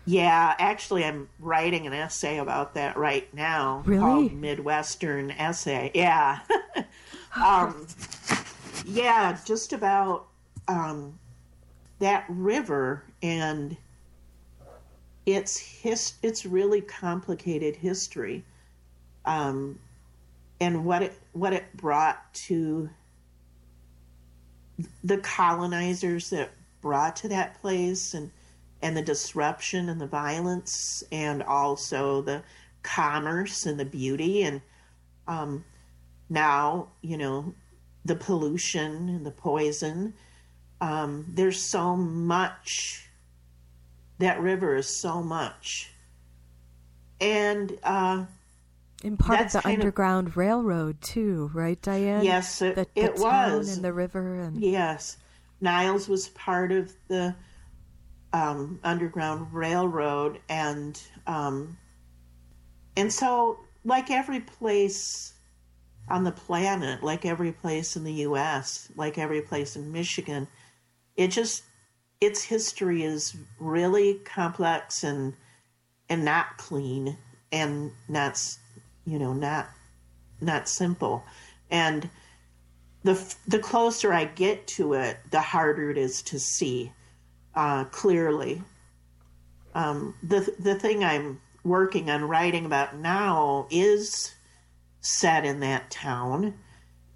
[0.08, 3.84] Yeah, actually, I'm writing an essay about that right now.
[3.86, 4.00] Really?
[4.00, 5.92] Called Midwestern Essay.
[5.94, 6.40] Yeah.
[7.36, 7.86] um,
[8.86, 10.28] yeah, just about
[10.70, 11.20] um,
[12.00, 13.76] that river and
[15.26, 16.14] its his.
[16.24, 18.46] It's really complicated history,
[19.26, 19.78] um,
[20.62, 22.90] and what it what it brought to
[25.04, 28.32] the colonizers that brought to that place and
[28.82, 32.44] and the disruption and the violence and also the
[32.84, 34.62] commerce and the beauty and
[35.28, 35.64] um,
[36.30, 37.54] now you know
[38.06, 40.14] the pollution and the poison
[40.80, 43.10] um, there's so much
[44.20, 45.92] that river is so much
[47.20, 48.26] and uh,
[49.04, 52.24] in part of the kind of- Underground Railroad too, right, Diane?
[52.24, 53.76] Yes, it- the, the it was.
[53.76, 55.18] and the river and Yes,
[55.62, 57.36] Niles was part of the
[58.34, 61.78] um, Underground Railroad, and um,
[62.96, 65.34] and so like every place
[66.10, 70.48] on the planet, like every place in the U.S., like every place in Michigan,
[71.16, 71.64] it just
[72.20, 75.34] its history is really complex and
[76.10, 77.18] and not clean
[77.52, 78.42] and not
[79.06, 79.70] you know not
[80.42, 81.24] not simple
[81.70, 82.10] and
[83.04, 86.92] the the closer I get to it, the harder it is to see
[87.58, 88.62] uh, clearly.
[89.74, 94.34] Um, the the thing I'm working on writing about now is
[95.02, 96.54] set in that town,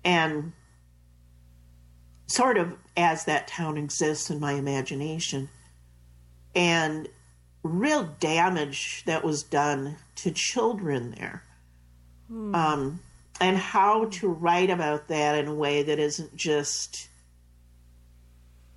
[0.04, 0.52] and
[2.26, 5.48] sort of as that town exists in my imagination,
[6.56, 7.08] and
[7.64, 11.44] real damage that was done to children there.
[12.56, 13.02] Um,
[13.42, 17.10] and how to write about that in a way that isn't just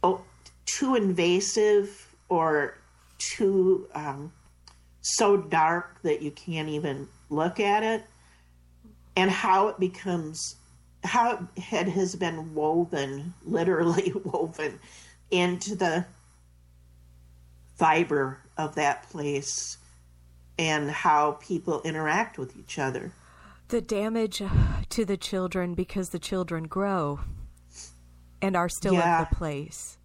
[0.02, 0.20] oh,
[0.66, 2.78] too invasive or
[3.18, 4.32] too um,
[5.00, 8.04] so dark that you can't even look at it,
[9.16, 10.56] and how it becomes
[11.04, 14.78] how it has been woven, literally woven,
[15.30, 16.04] into the
[17.76, 19.78] fiber of that place
[20.58, 23.12] and how people interact with each other.
[23.68, 24.40] the damage
[24.90, 27.18] to the children because the children grow
[28.40, 29.22] and are still Yeah.
[29.22, 29.98] of the place.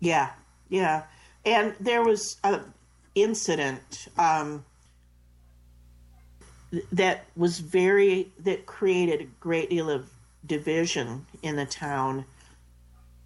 [0.00, 0.30] Yeah,
[0.68, 1.04] yeah.
[1.44, 2.60] And there was a
[3.14, 4.64] incident um,
[6.92, 10.10] that was very that created a great deal of
[10.44, 12.24] division in the town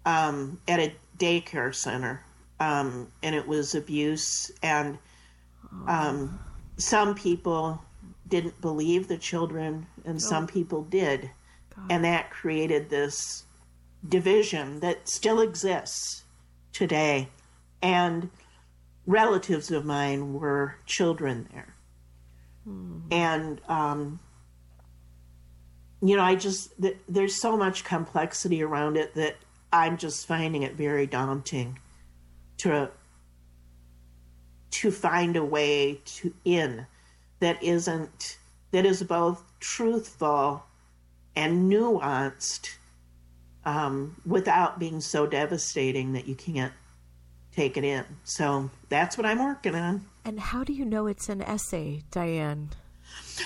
[0.05, 2.23] um, at a daycare center,
[2.59, 4.51] um, and it was abuse.
[4.63, 4.97] And
[5.87, 6.39] um,
[6.77, 7.81] some people
[8.27, 11.29] didn't believe the children, and some people did,
[11.89, 13.43] and that created this
[14.07, 16.20] division that still exists
[16.73, 17.29] today.
[17.81, 18.29] And
[19.05, 21.75] relatives of mine were children there.
[23.11, 24.19] And, um,
[26.01, 29.37] you know, I just, th- there's so much complexity around it that
[29.73, 31.79] I'm just finding it very daunting
[32.57, 32.91] to
[34.71, 36.87] to find a way to in
[37.39, 38.37] that isn't
[38.71, 40.63] that is both truthful
[41.35, 42.77] and nuanced
[43.65, 46.73] um, without being so devastating that you can't
[47.55, 48.05] take it in.
[48.23, 50.05] So that's what I'm working on.
[50.25, 52.69] And how do you know it's an essay, Diane?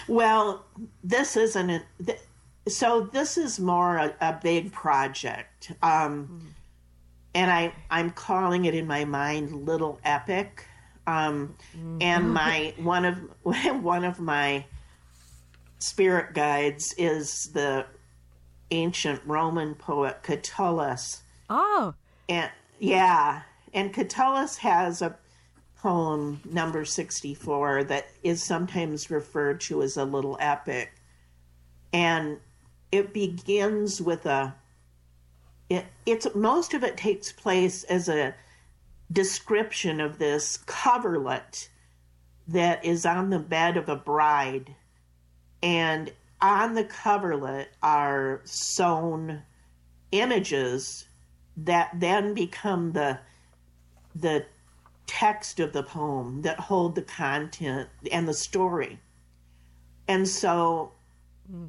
[0.08, 0.66] Well,
[1.04, 2.20] this isn't a, th-
[2.68, 3.02] so.
[3.02, 6.54] This is more a, a big project, um,
[7.34, 10.66] and I I'm calling it in my mind "Little Epic,"
[11.08, 11.56] um,
[12.02, 13.18] and my one of
[13.84, 14.66] one of my
[15.80, 17.86] spirit guides is the
[18.76, 21.94] ancient Roman poet Catullus, Oh,
[22.28, 23.42] and yeah,
[23.74, 25.18] and Catullus has a
[25.78, 30.92] poem number 64 that is sometimes referred to as a little epic.
[31.94, 32.40] And
[32.92, 34.56] it begins with a
[35.70, 38.36] it, it's most of it takes place as a
[39.12, 41.70] description of this coverlet
[42.48, 44.76] that is on the bed of a bride.
[45.62, 49.42] And on the coverlet are sewn
[50.12, 51.08] images
[51.58, 53.20] that then become the
[54.14, 54.46] the
[55.08, 59.00] text of the poem that hold the content and the story.
[60.08, 60.94] And so
[61.50, 61.68] hmm.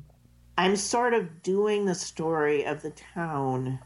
[0.59, 3.79] I'm sort of doing the story of the town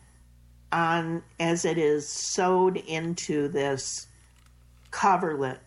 [0.72, 4.06] on as it is sewed into this
[4.90, 5.60] coverlet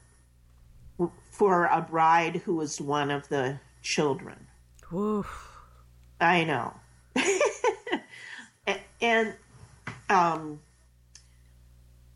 [1.29, 4.42] for a bride who was one of the children.
[4.93, 5.49] Woof.
[6.21, 6.73] I know.
[9.03, 9.33] And
[10.09, 10.61] um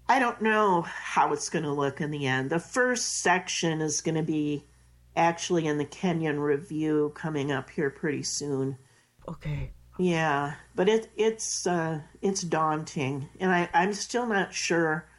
[0.08, 2.50] I don't know how it's going to look in the end.
[2.50, 4.64] The first section is going to be
[5.18, 8.78] actually in the Kenyon Review coming up here pretty soon.
[9.28, 9.74] Okay.
[10.00, 15.10] Yeah, but it it's uh it's daunting and I I'm still not sure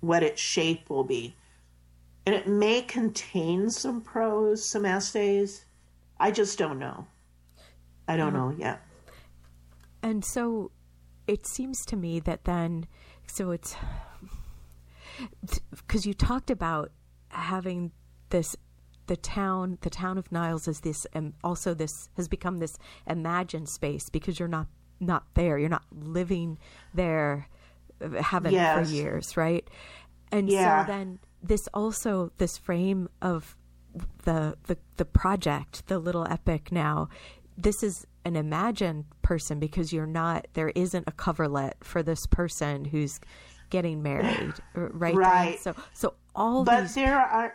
[0.00, 1.36] what its shape will be.
[2.24, 5.64] And it may contain some prose, some essays.
[6.20, 7.06] I just don't know.
[8.06, 8.80] I don't know yet.
[10.02, 10.70] And so
[11.26, 12.86] it seems to me that then,
[13.26, 13.74] so it's
[15.70, 16.90] because you talked about
[17.28, 17.92] having
[18.30, 18.56] this
[19.06, 23.68] the town the town of Niles is this and also this has become this imagined
[23.68, 24.66] space because you're not
[25.00, 26.58] not there you're not living
[26.94, 27.48] there
[28.00, 28.88] uh, haven't Yes.
[28.88, 29.68] for years right
[30.30, 30.84] and Yeah.
[30.86, 33.56] so then this also this frame of
[34.24, 37.08] the the the project the little epic now
[37.56, 42.84] this is an imagined person because you're not there isn't a coverlet for this person
[42.84, 43.18] who's
[43.70, 45.16] getting married right Diane?
[45.16, 45.60] Right.
[45.60, 47.54] so so all But these there are.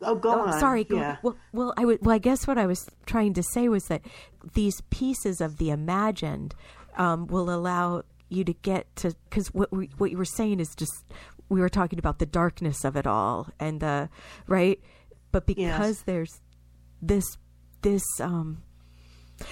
[0.00, 0.60] Oh, go Oh, on.
[0.60, 0.84] sorry.
[0.84, 1.16] Go, Yeah.
[1.22, 1.98] Well, well, I would.
[2.06, 4.02] Well, I guess what I was trying to say was that
[4.54, 6.54] these pieces of the imagined
[6.96, 10.74] um, will allow you to get to because what we, what you were saying is
[10.76, 10.92] just
[11.48, 14.08] we were talking about the darkness of it all and the
[14.46, 14.80] right,
[15.32, 16.02] but because Yes.
[16.02, 16.40] there's
[17.02, 17.24] this
[17.82, 18.62] this um,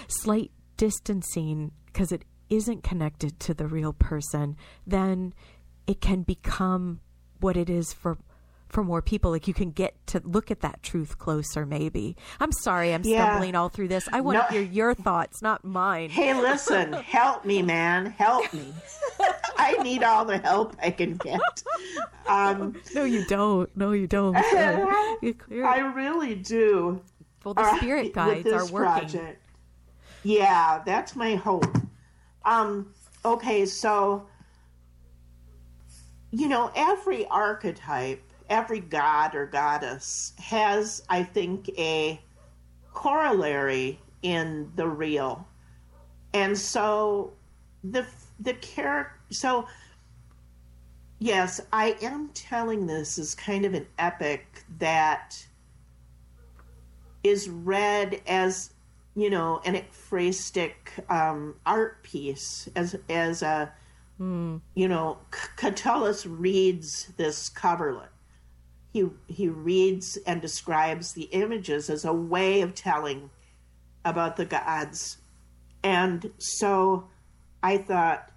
[0.09, 4.57] slight distancing because it isn't connected to the real person,
[4.87, 5.33] then
[5.87, 7.01] it can become
[7.41, 8.19] what it is for
[8.69, 9.31] for more people.
[9.31, 11.65] Like you can get to look at that truth closer.
[11.65, 12.17] Maybe.
[12.41, 13.25] I'm sorry, I'm Yeah.
[13.31, 14.09] stumbling all through this.
[14.13, 14.47] I want No.
[14.47, 16.11] to hear your thoughts, not mine.
[16.11, 18.07] Hey, listen, help me, man.
[18.07, 18.75] Help me.
[19.67, 21.41] I need all the help I can get.
[22.29, 23.75] Um, No, you don't.
[23.77, 24.37] No, you don't.
[24.43, 27.01] I really do.
[27.45, 29.09] well, the spirit guides are working.
[29.09, 29.43] project.
[30.23, 31.77] Yeah, that's my hope.
[32.45, 32.93] Um,
[33.25, 34.27] okay, so
[36.31, 42.21] you know, every archetype, every god or goddess has, I think, a
[42.93, 45.47] corollary in the real,
[46.35, 47.33] and so
[47.85, 48.05] the
[48.41, 49.13] the character.
[49.31, 49.67] So
[51.19, 55.47] yes, I am telling this as kind of an epic that
[57.25, 58.71] is read as
[59.17, 60.75] you know an ekphrastic
[61.11, 63.73] um, art piece as as a
[64.19, 65.19] you know
[65.57, 68.09] Catullus reads this coverlet
[68.93, 73.29] he he reads and describes the images as a way of telling
[74.05, 75.19] about the gods
[75.83, 77.09] and so
[77.67, 78.31] I thought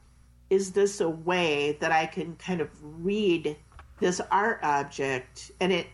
[0.50, 3.56] is this a way that I can kind of read
[4.00, 5.86] this art object and it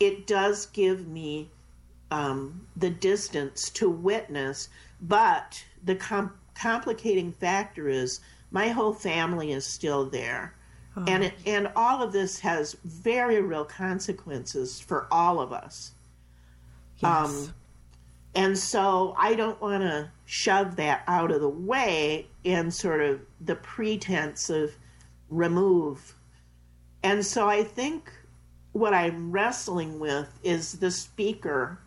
[0.00, 1.50] it does give me
[2.10, 4.70] um, the distance to witness,
[5.02, 8.20] but the com- complicating factor is
[8.50, 10.54] my whole family is still there,
[11.06, 15.92] and it, and all of this has very real consequences for all of us.
[16.98, 17.26] Yes.
[17.26, 17.54] Um,
[18.34, 23.20] and so I don't want to shove that out of the way in sort of
[23.40, 24.72] the pretense of
[25.28, 26.14] remove.
[27.02, 28.10] And so I think
[28.72, 31.78] what I'm wrestling with is the speaker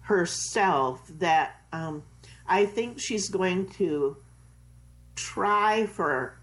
[0.00, 2.02] herself that um,
[2.46, 4.16] I think she's going to
[5.14, 6.38] try for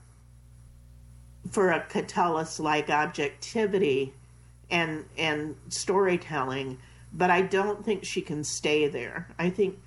[1.50, 4.14] for a Catullus like objectivity
[4.70, 6.78] and and storytelling,
[7.14, 9.28] but I don't think she can stay there.
[9.38, 9.80] I think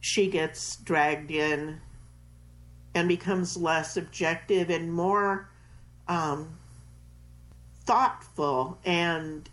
[0.00, 1.80] she gets dragged in
[2.94, 5.48] and becomes less objective and more
[6.08, 6.58] um,
[7.84, 9.48] thoughtful and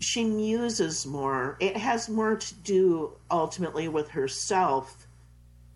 [0.00, 1.56] she muses more.
[1.60, 5.06] It has more to do ultimately with herself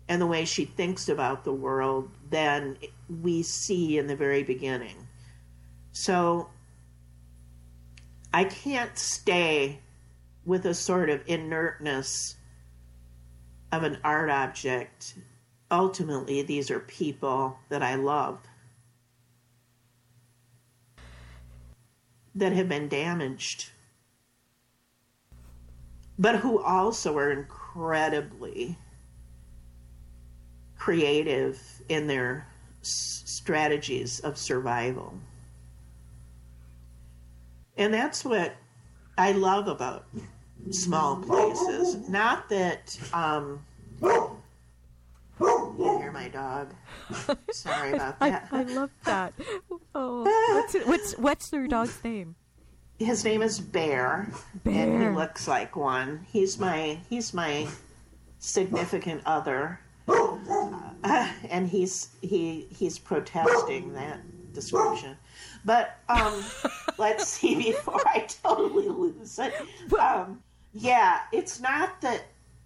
[0.07, 2.77] and the way she thinks about the world than
[3.21, 4.95] we see in the very beginning.
[5.91, 6.49] So
[8.35, 9.79] I can't stay
[10.43, 12.35] with a sort of inertness
[13.71, 15.15] of an art object.
[15.71, 18.39] Ultimately, these are people that I love
[22.35, 23.69] that have been damaged,
[26.19, 28.77] but who also are incredibly
[30.77, 31.57] creative
[31.87, 32.49] in their
[32.81, 35.17] strategies of survival.
[37.77, 38.55] And that's what
[39.17, 40.05] I love about
[40.71, 42.07] small places.
[42.09, 43.65] Not that, um,
[45.39, 46.73] you hear my dog.
[47.51, 48.47] Sorry about that.
[48.51, 49.33] I love that.
[49.97, 50.23] Oh,
[50.53, 52.35] what's it, what's what's your dog's name?
[52.99, 54.27] His name is Bear,
[54.65, 56.25] and he looks like one.
[56.29, 57.65] He's my he's my
[58.39, 64.19] significant other, uh, and he's he he's protesting that
[64.55, 65.17] description.
[65.63, 66.43] But um,
[66.97, 69.53] let's see before I totally lose it.
[69.99, 70.41] Um,
[70.73, 72.23] yeah, it's not that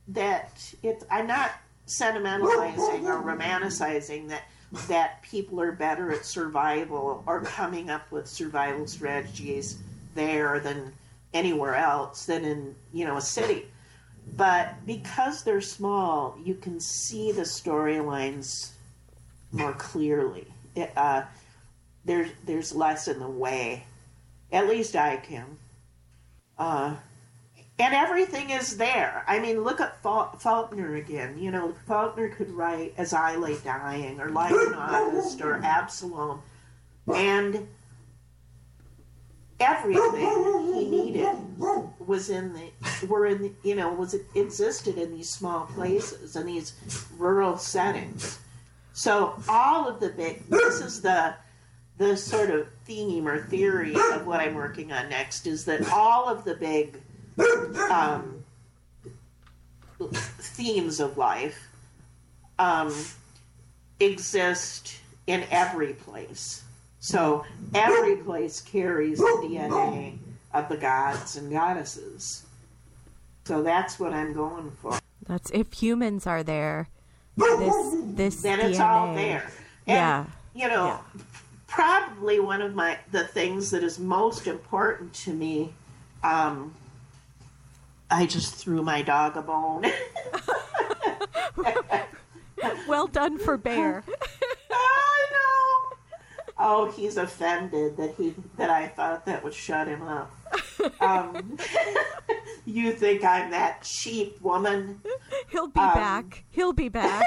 [0.10, 1.04] that it.
[1.12, 1.52] I'm not
[1.88, 4.44] sentimentalizing or romanticizing that
[4.88, 9.80] that people are better at survival or coming up with survival strategies
[10.14, 10.94] there than
[11.34, 13.66] anywhere else than in you know a city
[14.38, 18.72] but because they're small you can see the storylines
[19.52, 21.24] more clearly it, uh,
[22.10, 23.84] there's there's less in the way.
[24.52, 25.46] At least I can.
[26.58, 26.96] Uh,
[27.78, 29.24] and everything is there.
[29.28, 31.38] I mean, look at Faul- Faulkner again.
[31.38, 36.42] You know, Faulkner could write "As I Lay Dying" or "Light in August" or "Absalom,"
[37.14, 37.68] and
[39.60, 41.36] everything he needed
[42.08, 46.50] was in the were in the, you know was existed in these small places and
[46.50, 46.74] these
[47.20, 48.40] rural settings.
[48.94, 51.36] So all of the big this is the
[52.00, 56.28] the sort of theme or theory of what I'm working on next is that all
[56.30, 56.98] of the big
[57.92, 58.44] um,
[60.00, 61.68] themes of life
[62.58, 62.94] um,
[64.00, 64.96] exist
[65.28, 66.64] in every place.
[67.02, 67.46] So
[67.76, 70.18] every place carries the DNA
[70.54, 72.46] of the gods and goddesses.
[73.44, 74.98] So that's what I'm going for.
[75.26, 76.88] That's if humans are there.
[77.36, 78.86] This this Then it's DNA.
[78.86, 79.44] all there.
[79.86, 80.26] And, Yeah.
[80.56, 81.22] You know, Yeah.
[81.70, 85.74] Probably one of my the things that is most important to me.
[86.24, 86.76] Um,
[88.12, 89.86] I just threw my dog a bone.
[92.88, 94.04] Well done for Bear.
[94.72, 95.98] I know.
[96.58, 100.32] Oh, he's offended that he that I thought that would shut him up.
[101.00, 101.58] Um,
[102.66, 105.02] you think I'm that cheap woman?
[105.50, 106.44] He'll be Um, back.
[106.50, 107.24] He'll be back.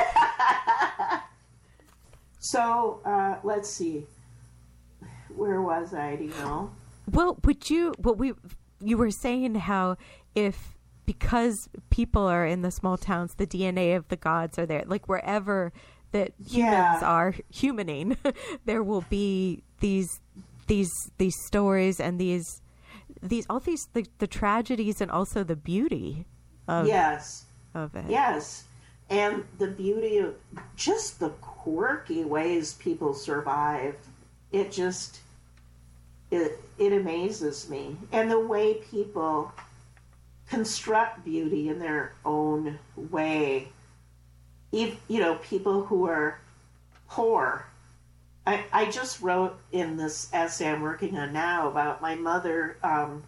[2.40, 4.07] So uh, let's see.
[5.37, 6.16] Where was I?
[6.16, 6.70] Do you know?
[7.11, 7.95] Well, would you?
[7.99, 8.33] Well, we
[8.80, 9.97] you were saying how
[10.35, 10.76] if
[11.07, 14.85] because people are in the small towns, the DNA of the gods are there.
[14.87, 15.72] Like wherever
[16.12, 17.01] that humans Yeah.
[17.03, 18.16] are humaning,
[18.64, 20.20] there will be these
[20.68, 22.61] these these stories and these
[23.20, 26.26] these all these the, the tragedies and also the beauty
[26.68, 27.45] of Yes.
[27.74, 28.05] of it.
[28.09, 28.64] Yes.
[29.11, 30.35] And the beauty of
[30.76, 33.97] just the quirky ways people survive.
[34.53, 35.20] It just
[36.30, 37.96] it it amazes me.
[38.12, 39.53] And the way people
[40.48, 43.68] construct beauty in their own way.
[44.70, 46.40] You know, people who are
[47.09, 47.66] poor.
[48.46, 53.22] I, I just wrote in this essay I'm working on now about my mother um,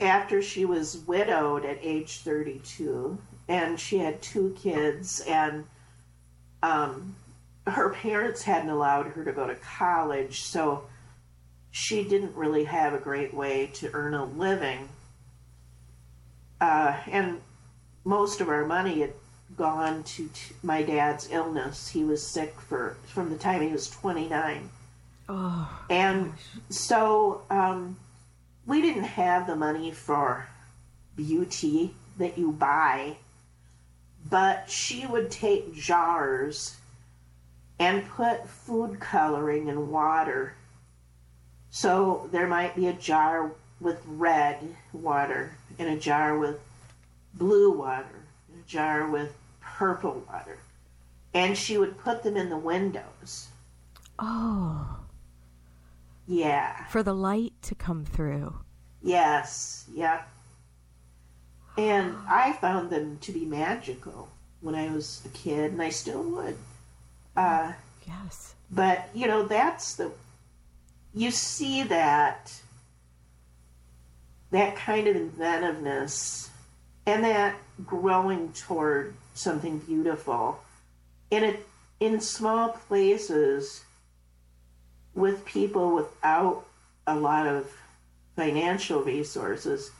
[0.00, 3.16] after she was widowed at age 32
[3.48, 5.64] and she had two kids and
[6.62, 7.14] um,
[7.66, 10.84] her parents hadn't allowed her to go to college so
[11.70, 14.88] she didn't really have a great way to earn a living.
[16.60, 17.40] Uh, and
[18.04, 19.12] most of our money had
[19.56, 21.88] gone to t- my dad's illness.
[21.88, 24.70] He was sick for from the time he was 29
[25.28, 26.34] Oh, and
[26.68, 27.96] so um,
[28.66, 30.46] we didn't have the money for
[31.16, 33.16] beauty that you buy,
[34.28, 36.76] but she would take jars
[37.78, 40.54] and put food coloring in water.
[41.70, 46.60] So there might be a jar with red water, and a jar with
[47.34, 50.58] blue water, and a jar with purple water.
[51.34, 53.48] And she would put them in the windows.
[54.20, 55.00] oh,
[56.26, 56.86] Yeah.
[56.86, 58.60] for the light to come through.
[59.02, 60.22] Yes, yeah.
[61.76, 64.28] And I found them to be magical
[64.60, 66.56] when I was a kid, and I still would.
[67.36, 67.72] Uh,
[68.06, 68.54] Yes.
[68.70, 70.12] but, you know, that's the.
[71.14, 72.52] You see that.
[74.50, 76.50] That kind of inventiveness
[77.06, 80.60] and that growing toward something beautiful
[81.30, 81.56] in a,
[81.98, 83.84] in small places
[85.14, 86.64] with people without
[87.06, 87.68] a lot of
[88.36, 89.90] financial resources.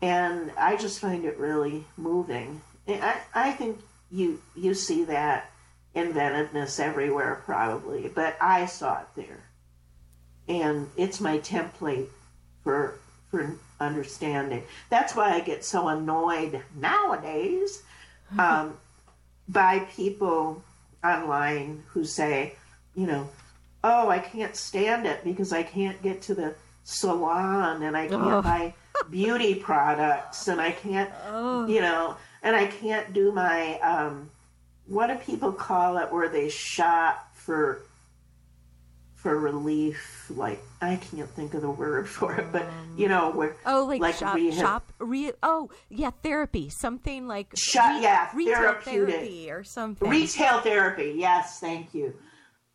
[0.00, 2.60] And I just find it really moving.
[2.86, 3.80] I, I think
[4.10, 5.50] you you see that
[5.98, 9.40] inventiveness everywhere probably, but I saw it there.
[10.48, 12.06] And it's my template
[12.64, 12.94] for
[13.30, 14.62] for understanding.
[14.88, 17.82] That's why I get so annoyed nowadays
[18.38, 18.76] um,
[19.48, 20.62] by people
[21.04, 22.54] online who say,
[22.94, 23.28] you know,
[23.84, 28.22] oh, I can't stand it because I can't get to the salon and I can't
[28.22, 28.42] Oh.
[28.42, 28.74] buy
[29.10, 31.10] beauty products and I can't,
[31.68, 34.30] you know, and I can't do my, um,
[34.88, 37.82] what do people call it where they shop for
[39.16, 42.64] for relief like i can't think of the word for it but
[42.96, 48.00] you know where Oh, like, shop, rehab- shop, re- oh, yeah, therapy, something like Shop-
[48.02, 49.14] yeah, retail therapeutic.
[49.16, 50.08] therapy or something.
[50.08, 52.14] Retail therapy, yes, thank you.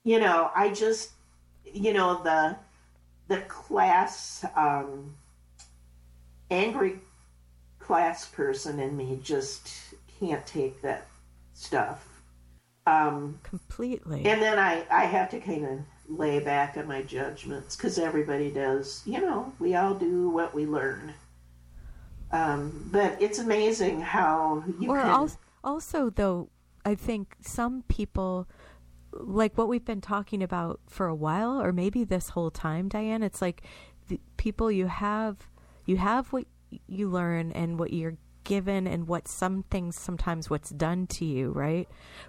[0.04, 1.12] You know, I just,
[1.66, 2.56] you know, the
[3.28, 5.14] the class, um,
[6.52, 7.00] angry
[7.80, 9.70] class person in me just
[10.20, 11.08] can't take that
[11.64, 12.08] stuff.
[12.86, 14.26] Um, Completely.
[14.26, 18.52] and then I, I have to kind of lay back on my judgments because everybody
[18.52, 19.02] does.
[19.06, 21.14] You know, we all do what we learn.
[22.32, 25.10] Um, but it's amazing how you or can.
[25.10, 26.50] also, also though
[26.86, 28.48] i think some people
[29.14, 33.24] like what we've been talking about for a while or maybe this whole time diane
[33.24, 33.62] it's like
[34.10, 35.48] the people you have
[35.86, 36.46] you have what
[36.88, 41.52] you learn and what you're given and what some things sometimes what's done to you
[41.52, 41.88] right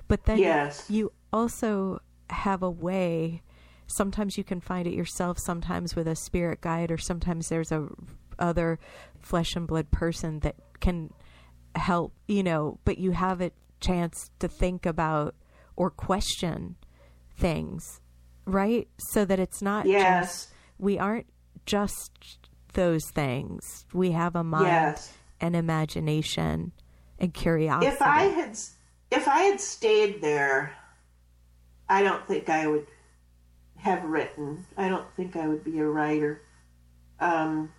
[0.08, 0.88] but then Yes.
[0.90, 2.00] you also
[2.30, 3.42] have a way
[3.86, 7.88] sometimes you can find it yourself sometimes with a spirit guide or sometimes there's a
[8.38, 8.78] other
[9.20, 11.12] flesh and blood person that can
[11.76, 13.50] help you know but you have a
[13.80, 15.34] chance to think about
[15.76, 16.76] or question
[17.36, 18.00] things
[18.46, 20.26] right so that it's not Yes.
[20.26, 20.48] just
[20.78, 21.26] we aren't
[21.66, 25.12] just those things we have a mind Yes.
[25.40, 26.72] And imagination
[27.18, 28.58] and curiosity if I had
[29.10, 30.72] if I had stayed there,
[31.88, 32.86] I don't think I would
[33.76, 34.66] have written.
[34.76, 36.42] I don't think I would be a writer.
[37.20, 37.72] Um,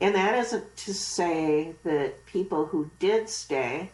[0.00, 3.90] and that isn't to say that people who did stay,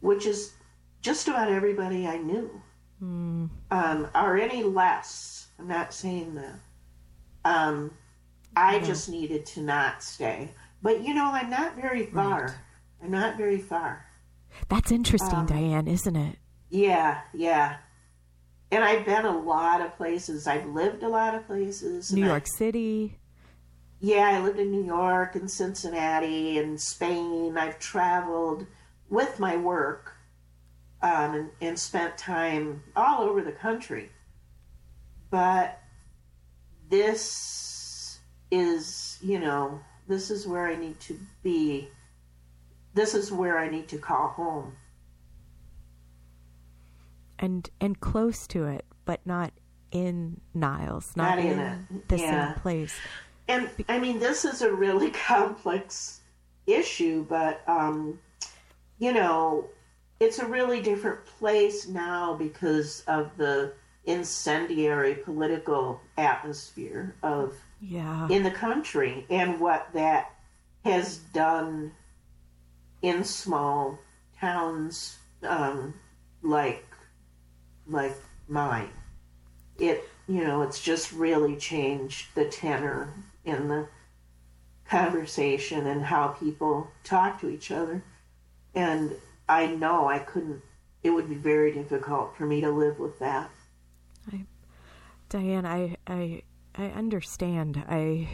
[0.00, 0.52] which is
[1.00, 2.62] just about everybody I knew,
[3.70, 5.48] um, are any less.
[5.58, 6.58] I'm not saying that.
[7.44, 7.90] Um,
[8.54, 10.50] I just needed to not stay.
[10.82, 12.54] But you know, I'm not very far.
[13.02, 14.06] I'm not very far.
[14.68, 16.36] that's interesting Um, diane isn't it
[16.68, 17.76] Yeah, yeah.
[18.70, 20.46] And I've been a lot of places.
[20.46, 22.12] I've lived a lot of places.
[22.12, 23.18] new and I- york city
[24.04, 27.56] yeah, I lived in New York and Cincinnati and Spain.
[27.56, 28.66] I've traveled
[29.08, 30.14] with my work
[31.02, 34.10] um, and, and spent time all over the country.
[35.30, 35.80] But
[36.90, 38.18] this
[38.50, 39.80] is, you know,
[40.12, 41.88] this is where I need to be.
[42.94, 44.76] This is where I need to call home.
[47.38, 49.52] and and close to it but not
[49.90, 52.52] in niles not, Not in in, the yeah.
[52.52, 52.94] same place
[53.48, 56.20] And I mean, this is a really complex
[56.66, 58.18] issue, but um,
[58.98, 59.66] you know,
[60.20, 63.72] it's a really different place now because of the
[64.04, 70.30] incendiary political atmosphere of yeah in the country and what that
[70.84, 71.92] has done
[73.02, 73.98] in small
[74.38, 75.94] towns um,
[76.42, 76.86] like
[77.86, 78.16] like
[78.48, 78.90] mine.
[79.78, 83.12] It you know it's just really changed the tenor
[83.44, 83.88] in the
[84.88, 88.02] conversation and how people talk to each other.
[88.74, 89.12] And
[89.48, 90.62] I know I couldn't.
[91.02, 93.50] It would be very difficult for me to live with that.
[94.32, 94.44] I,
[95.28, 96.42] Diane, I I
[96.74, 97.82] I understand.
[97.86, 98.28] I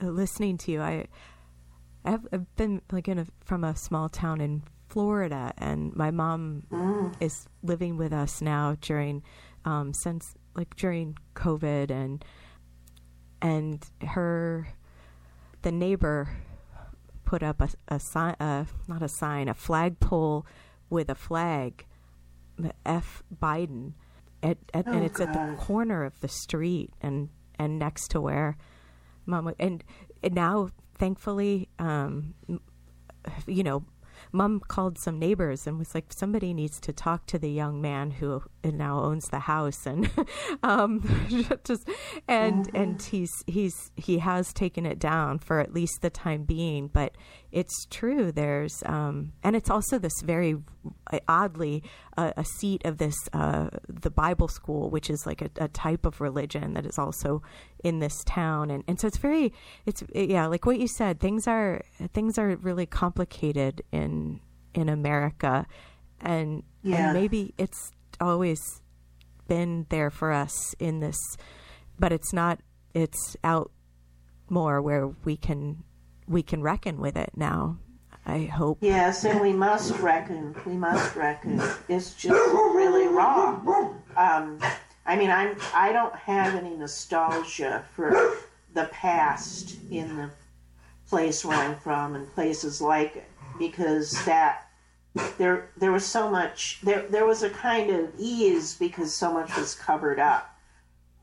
[0.00, 0.80] listening to you.
[0.80, 1.06] I
[2.04, 6.64] I've, I've been like in a, from a small town in Florida, and my mom
[7.20, 9.22] is living with us now during
[9.64, 12.24] um, since like during COVID, and
[13.40, 14.68] and her
[15.62, 16.28] the neighbor
[17.24, 20.44] put up a, a sign, uh, not a sign, a flagpole
[20.90, 21.86] with a flag,
[22.84, 23.94] F Biden,
[24.42, 27.30] at, at, and Oh, it's at the corner of the street and
[27.62, 28.56] and next to where
[29.26, 29.84] mom wa- and,
[30.22, 32.34] and now thankfully um
[33.46, 33.84] you know
[34.30, 38.10] mom called some neighbors and was like somebody needs to talk to the young man
[38.10, 40.10] who now owns the house and
[40.62, 41.02] um
[41.64, 41.88] just
[42.28, 46.88] and and he's he's he has taken it down for at least the time being
[46.88, 47.16] but
[47.52, 50.56] it's true there's um and it's also this very
[51.12, 51.82] uh, oddly
[52.16, 56.06] uh, a seat of this uh the bible school which is like a, a type
[56.06, 57.42] of religion that is also
[57.84, 59.52] in this town and and so it's very
[59.86, 61.82] it's yeah like what you said things are
[62.12, 64.40] things are really complicated in
[64.74, 65.66] in america
[66.20, 67.10] and Yeah.
[67.10, 67.90] and maybe it's
[68.20, 68.60] always
[69.46, 71.18] been there for us in this
[71.98, 72.60] but it's not
[72.94, 73.70] it's out
[74.48, 75.82] more where we can
[76.28, 77.76] we can reckon with it now
[78.26, 80.54] i hope Yes, and we must reckon.
[80.64, 81.60] We must reckon.
[81.88, 84.00] It's just really wrong.
[84.16, 84.60] Um,
[85.06, 85.56] I mean, I'm.
[85.74, 88.36] I don't have any nostalgia for
[88.74, 90.30] the past in the
[91.08, 94.68] place where I'm from and places like it because that
[95.36, 99.54] there there was so much there there was a kind of ease because so much
[99.56, 100.56] was covered up.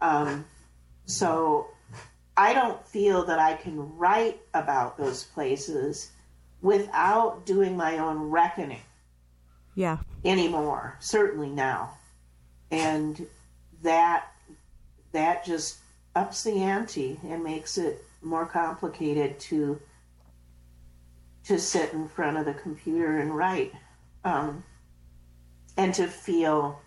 [0.02, 0.46] Um,
[1.06, 1.68] so
[2.40, 6.12] I don't feel that I can write about those places
[6.62, 8.82] without doing my own reckoning
[9.76, 11.98] yeah anymore certainly now
[12.72, 13.28] and
[13.82, 14.26] that
[15.12, 15.78] that just
[16.16, 19.80] ups the ante and makes it more complicated to
[21.46, 23.74] to sit in front of the computer and write
[24.26, 24.64] um,
[25.78, 26.82] and to feel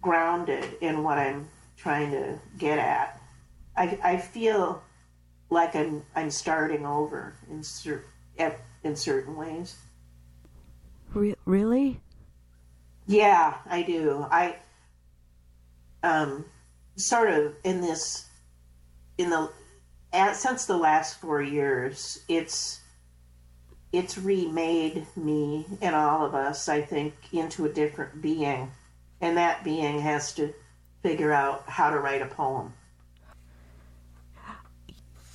[0.00, 3.21] grounded in what i'm trying to get at.
[3.76, 4.82] I, I feel
[5.50, 8.04] like I'm I'm starting over in cer-
[8.84, 9.76] in certain ways.
[11.12, 12.00] Re- really?
[13.06, 14.26] Yeah, I do.
[14.30, 14.56] I
[16.02, 16.44] um
[16.96, 18.26] sort of in this
[19.18, 19.50] in the
[20.12, 22.80] at, since the last 4 years, it's
[23.92, 28.70] it's remade me and all of us, I think, into a different being.
[29.20, 30.54] And that being has to
[31.02, 32.72] figure out how to write a poem.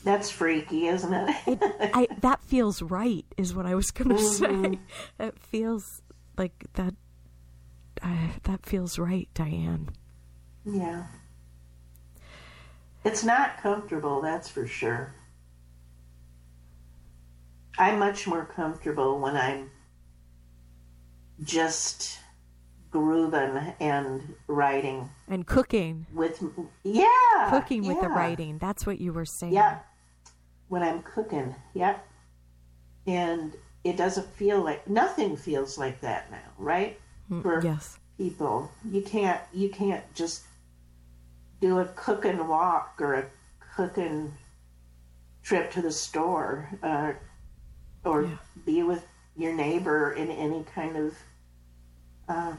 [0.03, 1.35] That's freaky, isn't it?
[1.47, 4.73] it I, that feels right, is what I was going to mm-hmm.
[4.73, 4.79] say.
[5.19, 6.01] It feels
[6.37, 6.93] like that.
[8.01, 9.89] Uh, that feels right, Diane.
[10.63, 11.07] Yeah.
[13.03, 15.15] It's not comfortable, that's for sure.
[17.77, 19.71] I'm much more comfortable when I'm
[21.43, 22.19] just
[22.97, 25.09] grooving and writing.
[25.27, 26.07] And cooking.
[26.13, 26.43] With
[26.83, 27.93] yeah cooking yeah.
[27.93, 28.57] with the writing.
[28.57, 29.53] That's what you were saying.
[29.53, 29.79] Yeah
[30.69, 31.55] when i'm cooking.
[31.73, 31.97] Yeah
[33.05, 36.99] and it doesn't feel like nothing feels like that now right?
[37.31, 37.99] Mm, for yes.
[38.17, 38.71] people.
[38.89, 40.43] You can't you can't just
[41.61, 43.25] do a cooking walk or a
[43.75, 44.33] cooking
[45.43, 47.13] trip to the store uh,
[48.03, 48.37] or yeah.
[48.65, 51.13] be with your neighbor in any kind of
[52.27, 52.53] uh,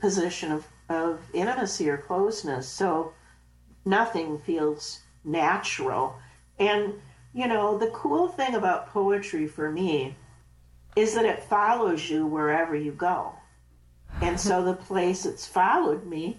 [0.00, 2.68] position of, of intimacy or closeness.
[2.68, 3.12] So
[3.84, 6.16] nothing feels natural.
[6.58, 6.94] And,
[7.34, 10.16] you know, the cool thing about poetry for me
[10.96, 13.32] is that it follows you wherever you go.
[14.20, 16.38] And so the place it's followed me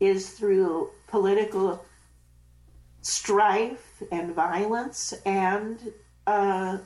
[0.00, 1.84] is through political
[3.00, 5.78] strife and violence and
[6.26, 6.78] uh,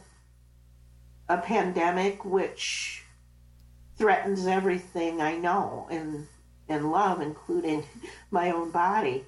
[1.28, 2.99] a pandemic which
[4.00, 6.26] threatens everything I know and
[6.68, 7.84] and love, including
[8.30, 9.24] my own body.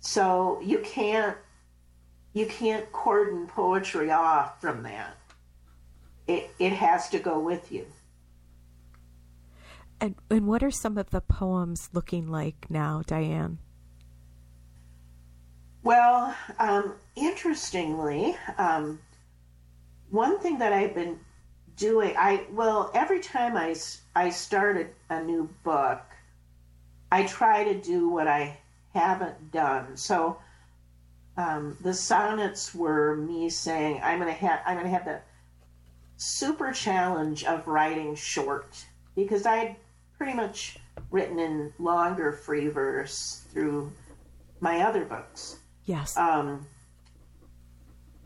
[0.00, 1.36] So you can't
[2.32, 5.18] you can't cordon poetry off from that.
[6.26, 7.86] It it has to go with you.
[10.00, 13.58] And and what are some of the poems looking like now, Diane?
[15.82, 19.00] Well, um, interestingly, um,
[20.10, 21.18] one thing that I've been
[21.82, 23.74] doing i well every time i
[24.14, 26.00] i started a new book
[27.10, 28.56] i try to do what i
[28.94, 29.96] haven't done.
[29.96, 30.38] So
[31.36, 35.20] um, the sonnets were me saying i'm gonna have i'm gonna have the
[36.18, 38.84] super challenge of writing short
[39.16, 39.74] because i'd
[40.18, 40.78] pretty much
[41.10, 43.90] written in longer free verse through
[44.60, 45.56] my other books.
[45.84, 46.16] Yes.
[46.16, 46.66] Um,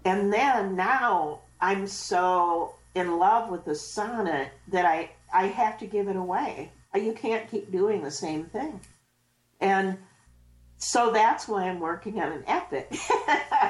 [0.05, 5.87] and then now i'm so in love with the sonnet that I I have to
[5.87, 6.73] give it away.
[6.95, 8.81] You can't keep doing the same thing.
[9.61, 9.99] And
[10.79, 12.95] so that's why I'm working on an epic.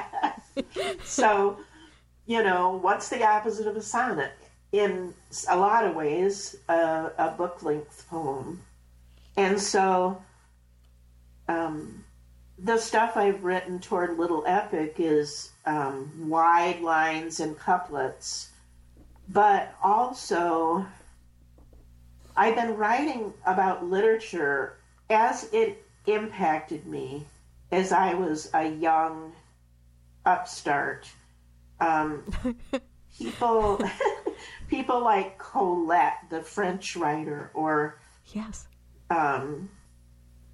[1.03, 1.57] so,
[2.25, 4.31] you know, what's the opposite of a sonnet?
[4.71, 5.13] In
[5.49, 8.61] a lot of ways, uh, a book length poem.
[9.35, 10.21] And so,
[11.49, 12.05] um,
[12.59, 18.51] the stuff I've written toward Little Epic is um, wide lines and couplets
[19.29, 20.85] but also
[22.35, 24.77] I've been writing about literature
[25.09, 27.25] as it impacted me
[27.71, 29.33] as I was a young
[30.25, 31.09] upstart.
[31.79, 32.23] Um,
[33.17, 33.81] people,
[34.69, 37.99] people like Colette, the French writer, or
[38.33, 38.67] yes,
[39.09, 39.69] um,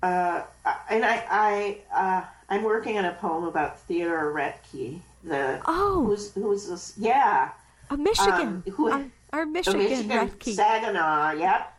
[0.01, 0.43] uh,
[0.89, 6.33] and I, I, uh, I'm working on a poem about Theodore Roethke, the oh, who's
[6.33, 6.93] who's this?
[6.97, 7.51] Yeah,
[7.93, 8.63] a Michigan.
[8.67, 11.73] Um, who, our, our, Michigan, Michigan Saginaw, yep.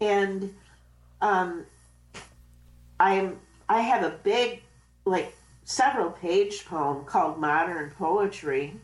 [0.00, 0.54] And
[1.20, 1.64] um,
[3.00, 4.62] I'm I have a big,
[5.04, 5.34] like
[5.64, 8.74] several page poem called Modern Poetry,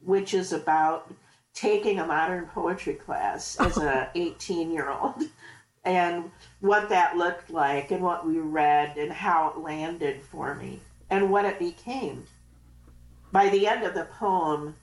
[0.00, 1.12] which is about
[1.54, 5.22] taking a modern poetry class as a 18 year old
[5.84, 10.80] and what that looked like and what we read and how it landed for me
[11.10, 12.24] and what it became.
[13.32, 14.76] By the end of the poem,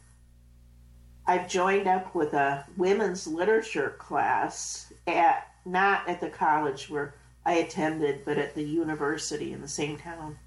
[1.28, 7.16] I've joined up with a women's literature class at not at the college where
[7.46, 10.38] I attended, but at the university in the same town.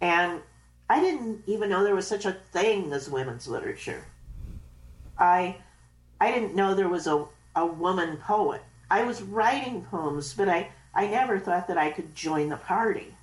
[0.00, 0.40] And
[0.88, 4.04] I didn't even know there was such a thing as women's literature.
[5.18, 5.56] I
[6.20, 8.62] I didn't know there was a, a woman poet.
[8.90, 13.14] I was writing poems, but I, I never thought that I could join the party.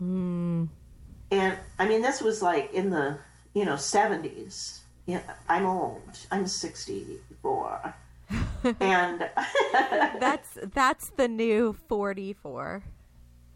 [0.00, 0.68] Mm.
[1.30, 3.18] And I mean, this was like in the
[3.54, 6.02] you know seventies, yeah, I'm old.
[6.30, 7.94] I'm 64.
[8.78, 9.20] and
[10.20, 12.82] that's that's the new 44.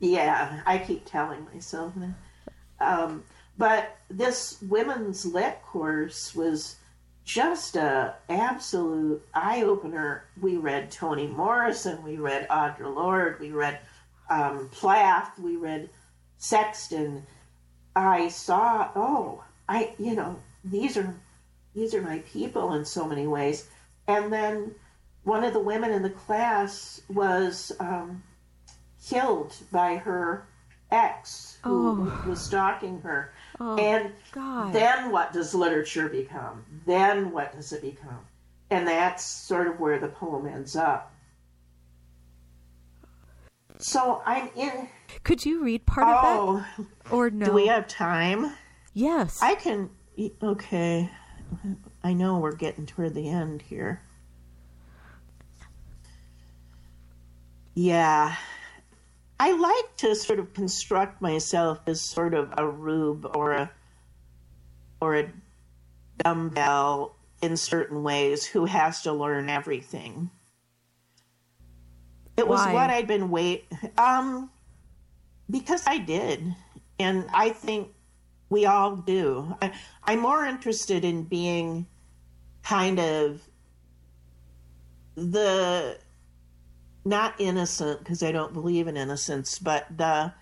[0.00, 2.14] Yeah, I keep telling myself that.
[2.80, 3.22] Um,
[3.58, 6.76] but this women's lit course was
[7.26, 10.24] just a absolute eye opener.
[10.40, 13.78] We read Toni Morrison, we read Audre Lorde, we read
[14.30, 15.90] um, Plath, we read
[16.38, 17.26] Sexton.
[17.94, 21.14] I saw, oh, I, you know, these are
[21.74, 23.68] these are my people in so many ways.
[24.08, 24.74] And then
[25.24, 28.22] one of the women in the class was um,
[29.08, 30.46] killed by her
[30.90, 32.28] ex who Oh.
[32.28, 33.32] was stalking her.
[33.60, 34.72] Oh, and God.
[34.72, 36.64] then what does literature become?
[36.86, 38.26] Then what does it become?
[38.70, 41.12] And that's sort of where the poem ends up.
[43.78, 44.88] So I'm in.
[45.24, 47.12] Could you read part of Oh, that?
[47.12, 47.46] Or no?
[47.46, 48.52] do we have time?
[48.94, 49.40] yes.
[49.42, 49.90] I can.
[50.42, 51.10] Okay.
[52.02, 54.02] I know we're getting toward the end here.
[57.74, 58.36] Yeah.
[59.40, 63.70] I like to sort of construct myself as sort of a rube or a
[65.00, 65.32] or a
[66.18, 70.30] dumbbell in certain ways who has to learn everything.
[72.36, 73.66] It was what I'd been wait
[73.98, 74.50] um
[75.50, 76.54] because I did.
[76.98, 77.88] And I think
[78.52, 79.56] we all do.
[79.62, 79.72] I,
[80.04, 81.86] I'm more interested in being
[82.62, 83.40] kind of
[85.14, 85.98] the
[87.04, 90.32] not innocent because I don't believe in innocence, but the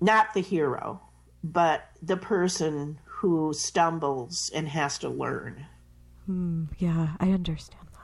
[0.00, 1.02] not the hero,
[1.42, 5.66] but the person who stumbles and has to learn.
[6.26, 8.00] Hmm, yeah, I understand that.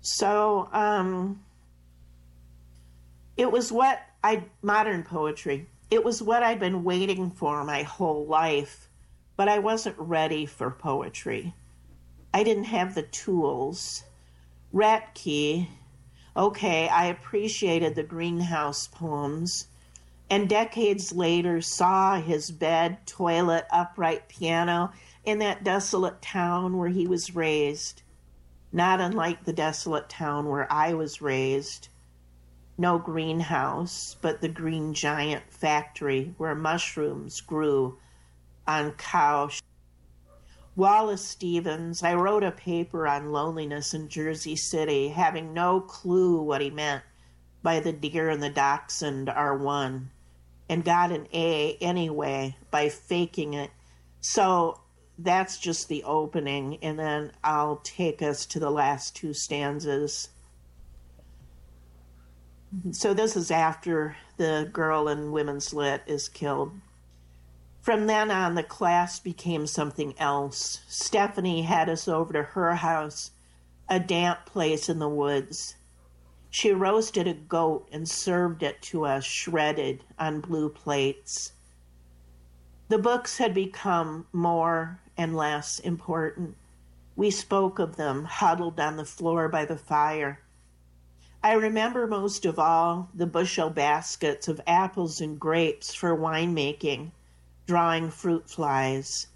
[0.00, 1.44] So, um,
[3.36, 5.68] it was what I modern poetry.
[5.90, 8.88] It was what I'd been waiting for my whole life,
[9.36, 11.54] but I wasn't ready for poetry.
[12.32, 14.04] I didn't have the tools.
[14.72, 15.68] Roethke,
[16.36, 19.68] okay, I appreciated the greenhouse poems,
[20.28, 24.92] and decades later saw his bed, toilet, upright piano
[25.24, 28.02] in that desolate town where he was raised
[28.72, 31.88] not unlike the desolate town where I was raised.
[32.80, 37.98] No greenhouse, but the green giant factory where mushrooms grew
[38.68, 39.50] on cow.
[40.76, 46.60] Wallace Stevens, I wrote a paper on loneliness in Jersey City, having no clue what
[46.60, 47.02] he meant
[47.64, 50.12] by the deer and the dachshund are one,
[50.68, 53.72] and got an A anyway by faking it.
[54.20, 54.80] So
[55.18, 60.28] that's just the opening, and then I'll take us to the last two stanzas.
[62.90, 66.72] So this is after the girl in Women's Lit is killed.
[67.80, 70.80] From then on, the class became something else.
[70.86, 73.30] Stephanie had us over to her house,
[73.88, 75.76] a damp place in the woods.
[76.50, 81.52] She roasted a goat and served it to us shredded on blue plates.
[82.88, 86.56] The books had become more and less important.
[87.16, 90.40] We spoke of them huddled on the floor by the fire.
[91.42, 97.12] I remember most of all the bushel baskets of apples and grapes for winemaking,
[97.66, 99.28] drawing fruit flies.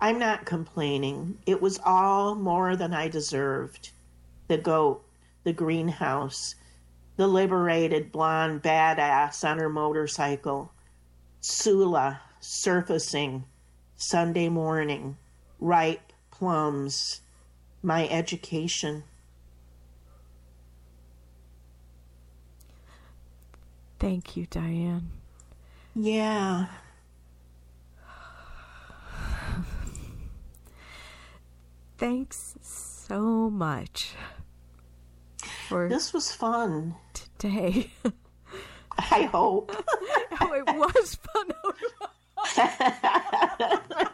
[0.00, 1.38] I'm not complaining.
[1.44, 3.90] It was all more than I deserved.
[4.46, 5.04] The goat,
[5.42, 6.54] the greenhouse,
[7.16, 10.72] the liberated blonde badass on her motorcycle,
[11.40, 13.44] Sula surfacing,
[13.96, 15.16] Sunday morning,
[15.58, 17.22] ripe plums,
[17.82, 19.02] my education.
[24.02, 25.10] Thank you, Diane.
[25.94, 26.66] Yeah.
[31.98, 34.14] Thanks so much
[35.68, 36.96] for This was fun.
[37.14, 37.92] today.
[38.98, 39.70] I hope.
[40.40, 41.52] oh, it was fun.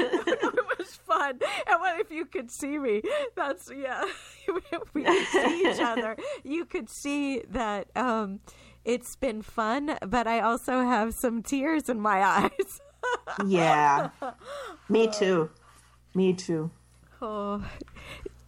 [0.00, 1.38] it was fun.
[1.68, 3.02] And what if you could see me?
[3.36, 4.02] That's yeah.
[4.92, 8.40] We could see each other, you could see that um,
[8.88, 9.96] it's been fun.
[10.06, 12.80] But I also have some tears in my eyes.
[13.46, 14.10] Yeah.
[14.88, 15.50] Me too.
[16.14, 16.70] Me too.
[17.20, 17.64] Oh,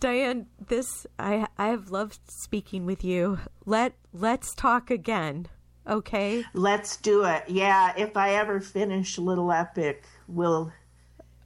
[0.01, 3.39] Diane, this I I have loved speaking with you.
[3.67, 5.47] Let let's talk again,
[5.87, 6.45] okay?
[6.55, 7.45] Let's do it.
[7.49, 10.73] Yeah, if I ever finish Little Epic, we'll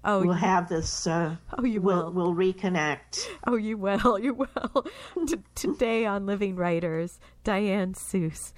[0.07, 2.33] Oh, we'll have this uh oh, you we'll will.
[2.33, 3.27] we'll reconnect.
[3.47, 4.19] Oh, you will.
[4.23, 4.87] You will.
[5.27, 8.53] T- today on Living Writers, Diane Seuss,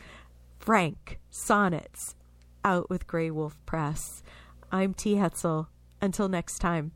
[0.67, 2.17] Frank Sonnets,
[2.65, 4.25] out with Graywolf Press.
[4.73, 5.15] I'm T.
[5.15, 5.69] Hetzel.
[6.03, 6.91] Until next time.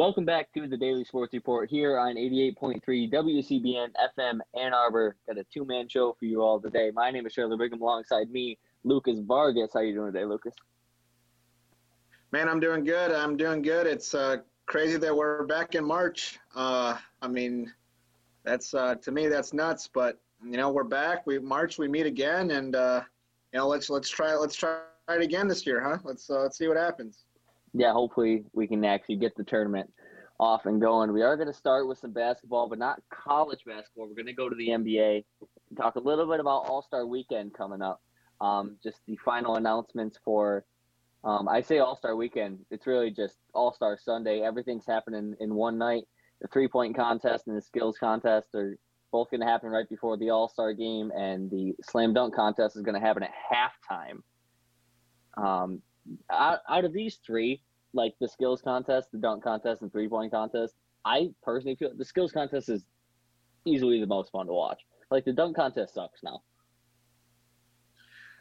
[0.00, 2.80] Welcome back to the Daily Sports Report here on 88.3
[3.12, 3.88] WCBN
[4.18, 5.14] FM Ann Arbor.
[5.26, 6.90] Got a two man show for you all today.
[6.90, 9.72] My name is Shirley Brigham alongside me, Lucas Vargas.
[9.74, 10.54] How you doing today, Lucas?
[12.32, 13.12] Man, I'm doing good.
[13.12, 13.86] I'm doing good.
[13.86, 16.38] It's uh, crazy that we're back in March.
[16.56, 17.70] Uh, I mean,
[18.42, 19.86] that's uh, to me that's nuts.
[19.86, 21.26] But you know, we're back.
[21.26, 23.02] We March, we meet again, and uh,
[23.52, 24.78] you know, let's let's try let's try
[25.10, 25.98] it again this year, huh?
[26.04, 27.26] Let's uh, let's see what happens
[27.72, 29.92] yeah, hopefully we can actually get the tournament
[30.40, 31.12] off and going.
[31.12, 34.08] We are going to start with some basketball, but not college basketball.
[34.08, 35.24] We're going to go to the NBA
[35.68, 38.00] and talk a little bit about All Star Weekend coming up.
[38.40, 40.64] Um, just the final announcements for,
[41.24, 42.60] um, I say All Star Weekend.
[42.70, 44.40] It's really just All Star Sunday.
[44.40, 46.04] Everything's happening in one night.
[46.40, 48.78] The three point contest and the skills contest are
[49.12, 52.76] both going to happen right before the All Star game, and the slam dunk contest
[52.76, 54.22] is going to happen at halftime.
[55.36, 55.82] Um,
[56.30, 60.32] out, out of these three, like the skills contest, the dunk contest, and three point
[60.32, 60.74] contest,
[61.04, 62.84] I personally feel the skills contest is
[63.64, 64.80] easily the most fun to watch.
[65.10, 66.42] Like the dunk contest sucks now.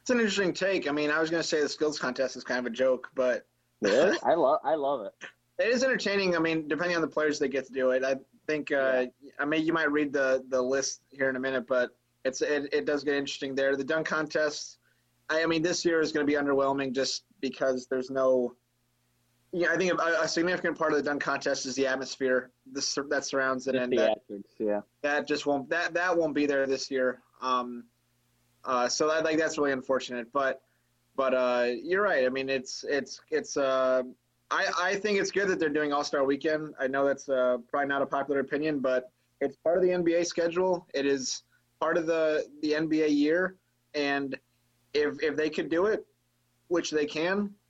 [0.01, 0.87] It's an interesting take.
[0.87, 3.09] I mean, I was going to say the skills contest is kind of a joke,
[3.15, 3.45] but
[3.81, 4.17] really?
[4.23, 5.13] I love I love it.
[5.59, 6.35] It is entertaining.
[6.35, 8.15] I mean, depending on the players that get to do it, I
[8.47, 8.71] think.
[8.71, 9.31] Uh, yeah.
[9.39, 11.91] I mean, you might read the the list here in a minute, but
[12.25, 13.75] it's it, it does get interesting there.
[13.75, 14.78] The dunk contest.
[15.29, 18.55] I, I mean, this year is going to be underwhelming just because there's no.
[19.51, 22.95] Yeah, I think a, a, significant part of the dunk contest is the atmosphere this,
[23.09, 24.19] that surrounds it, and that,
[24.59, 27.23] yeah, that just won't that that won't be there this year.
[27.41, 27.85] Um,
[28.63, 30.61] uh, so that like that's really unfortunate, but
[31.15, 32.25] but uh, you're right.
[32.25, 33.57] I mean, it's it's it's.
[33.57, 34.03] Uh,
[34.51, 36.75] I I think it's good that they're doing All Star Weekend.
[36.79, 39.11] I know that's uh, probably not a popular opinion, but
[39.41, 40.87] it's part of the NBA schedule.
[40.93, 41.43] It is
[41.81, 43.55] part of the the NBA year,
[43.95, 44.37] and
[44.93, 46.05] if if they could do it,
[46.67, 47.53] which they can,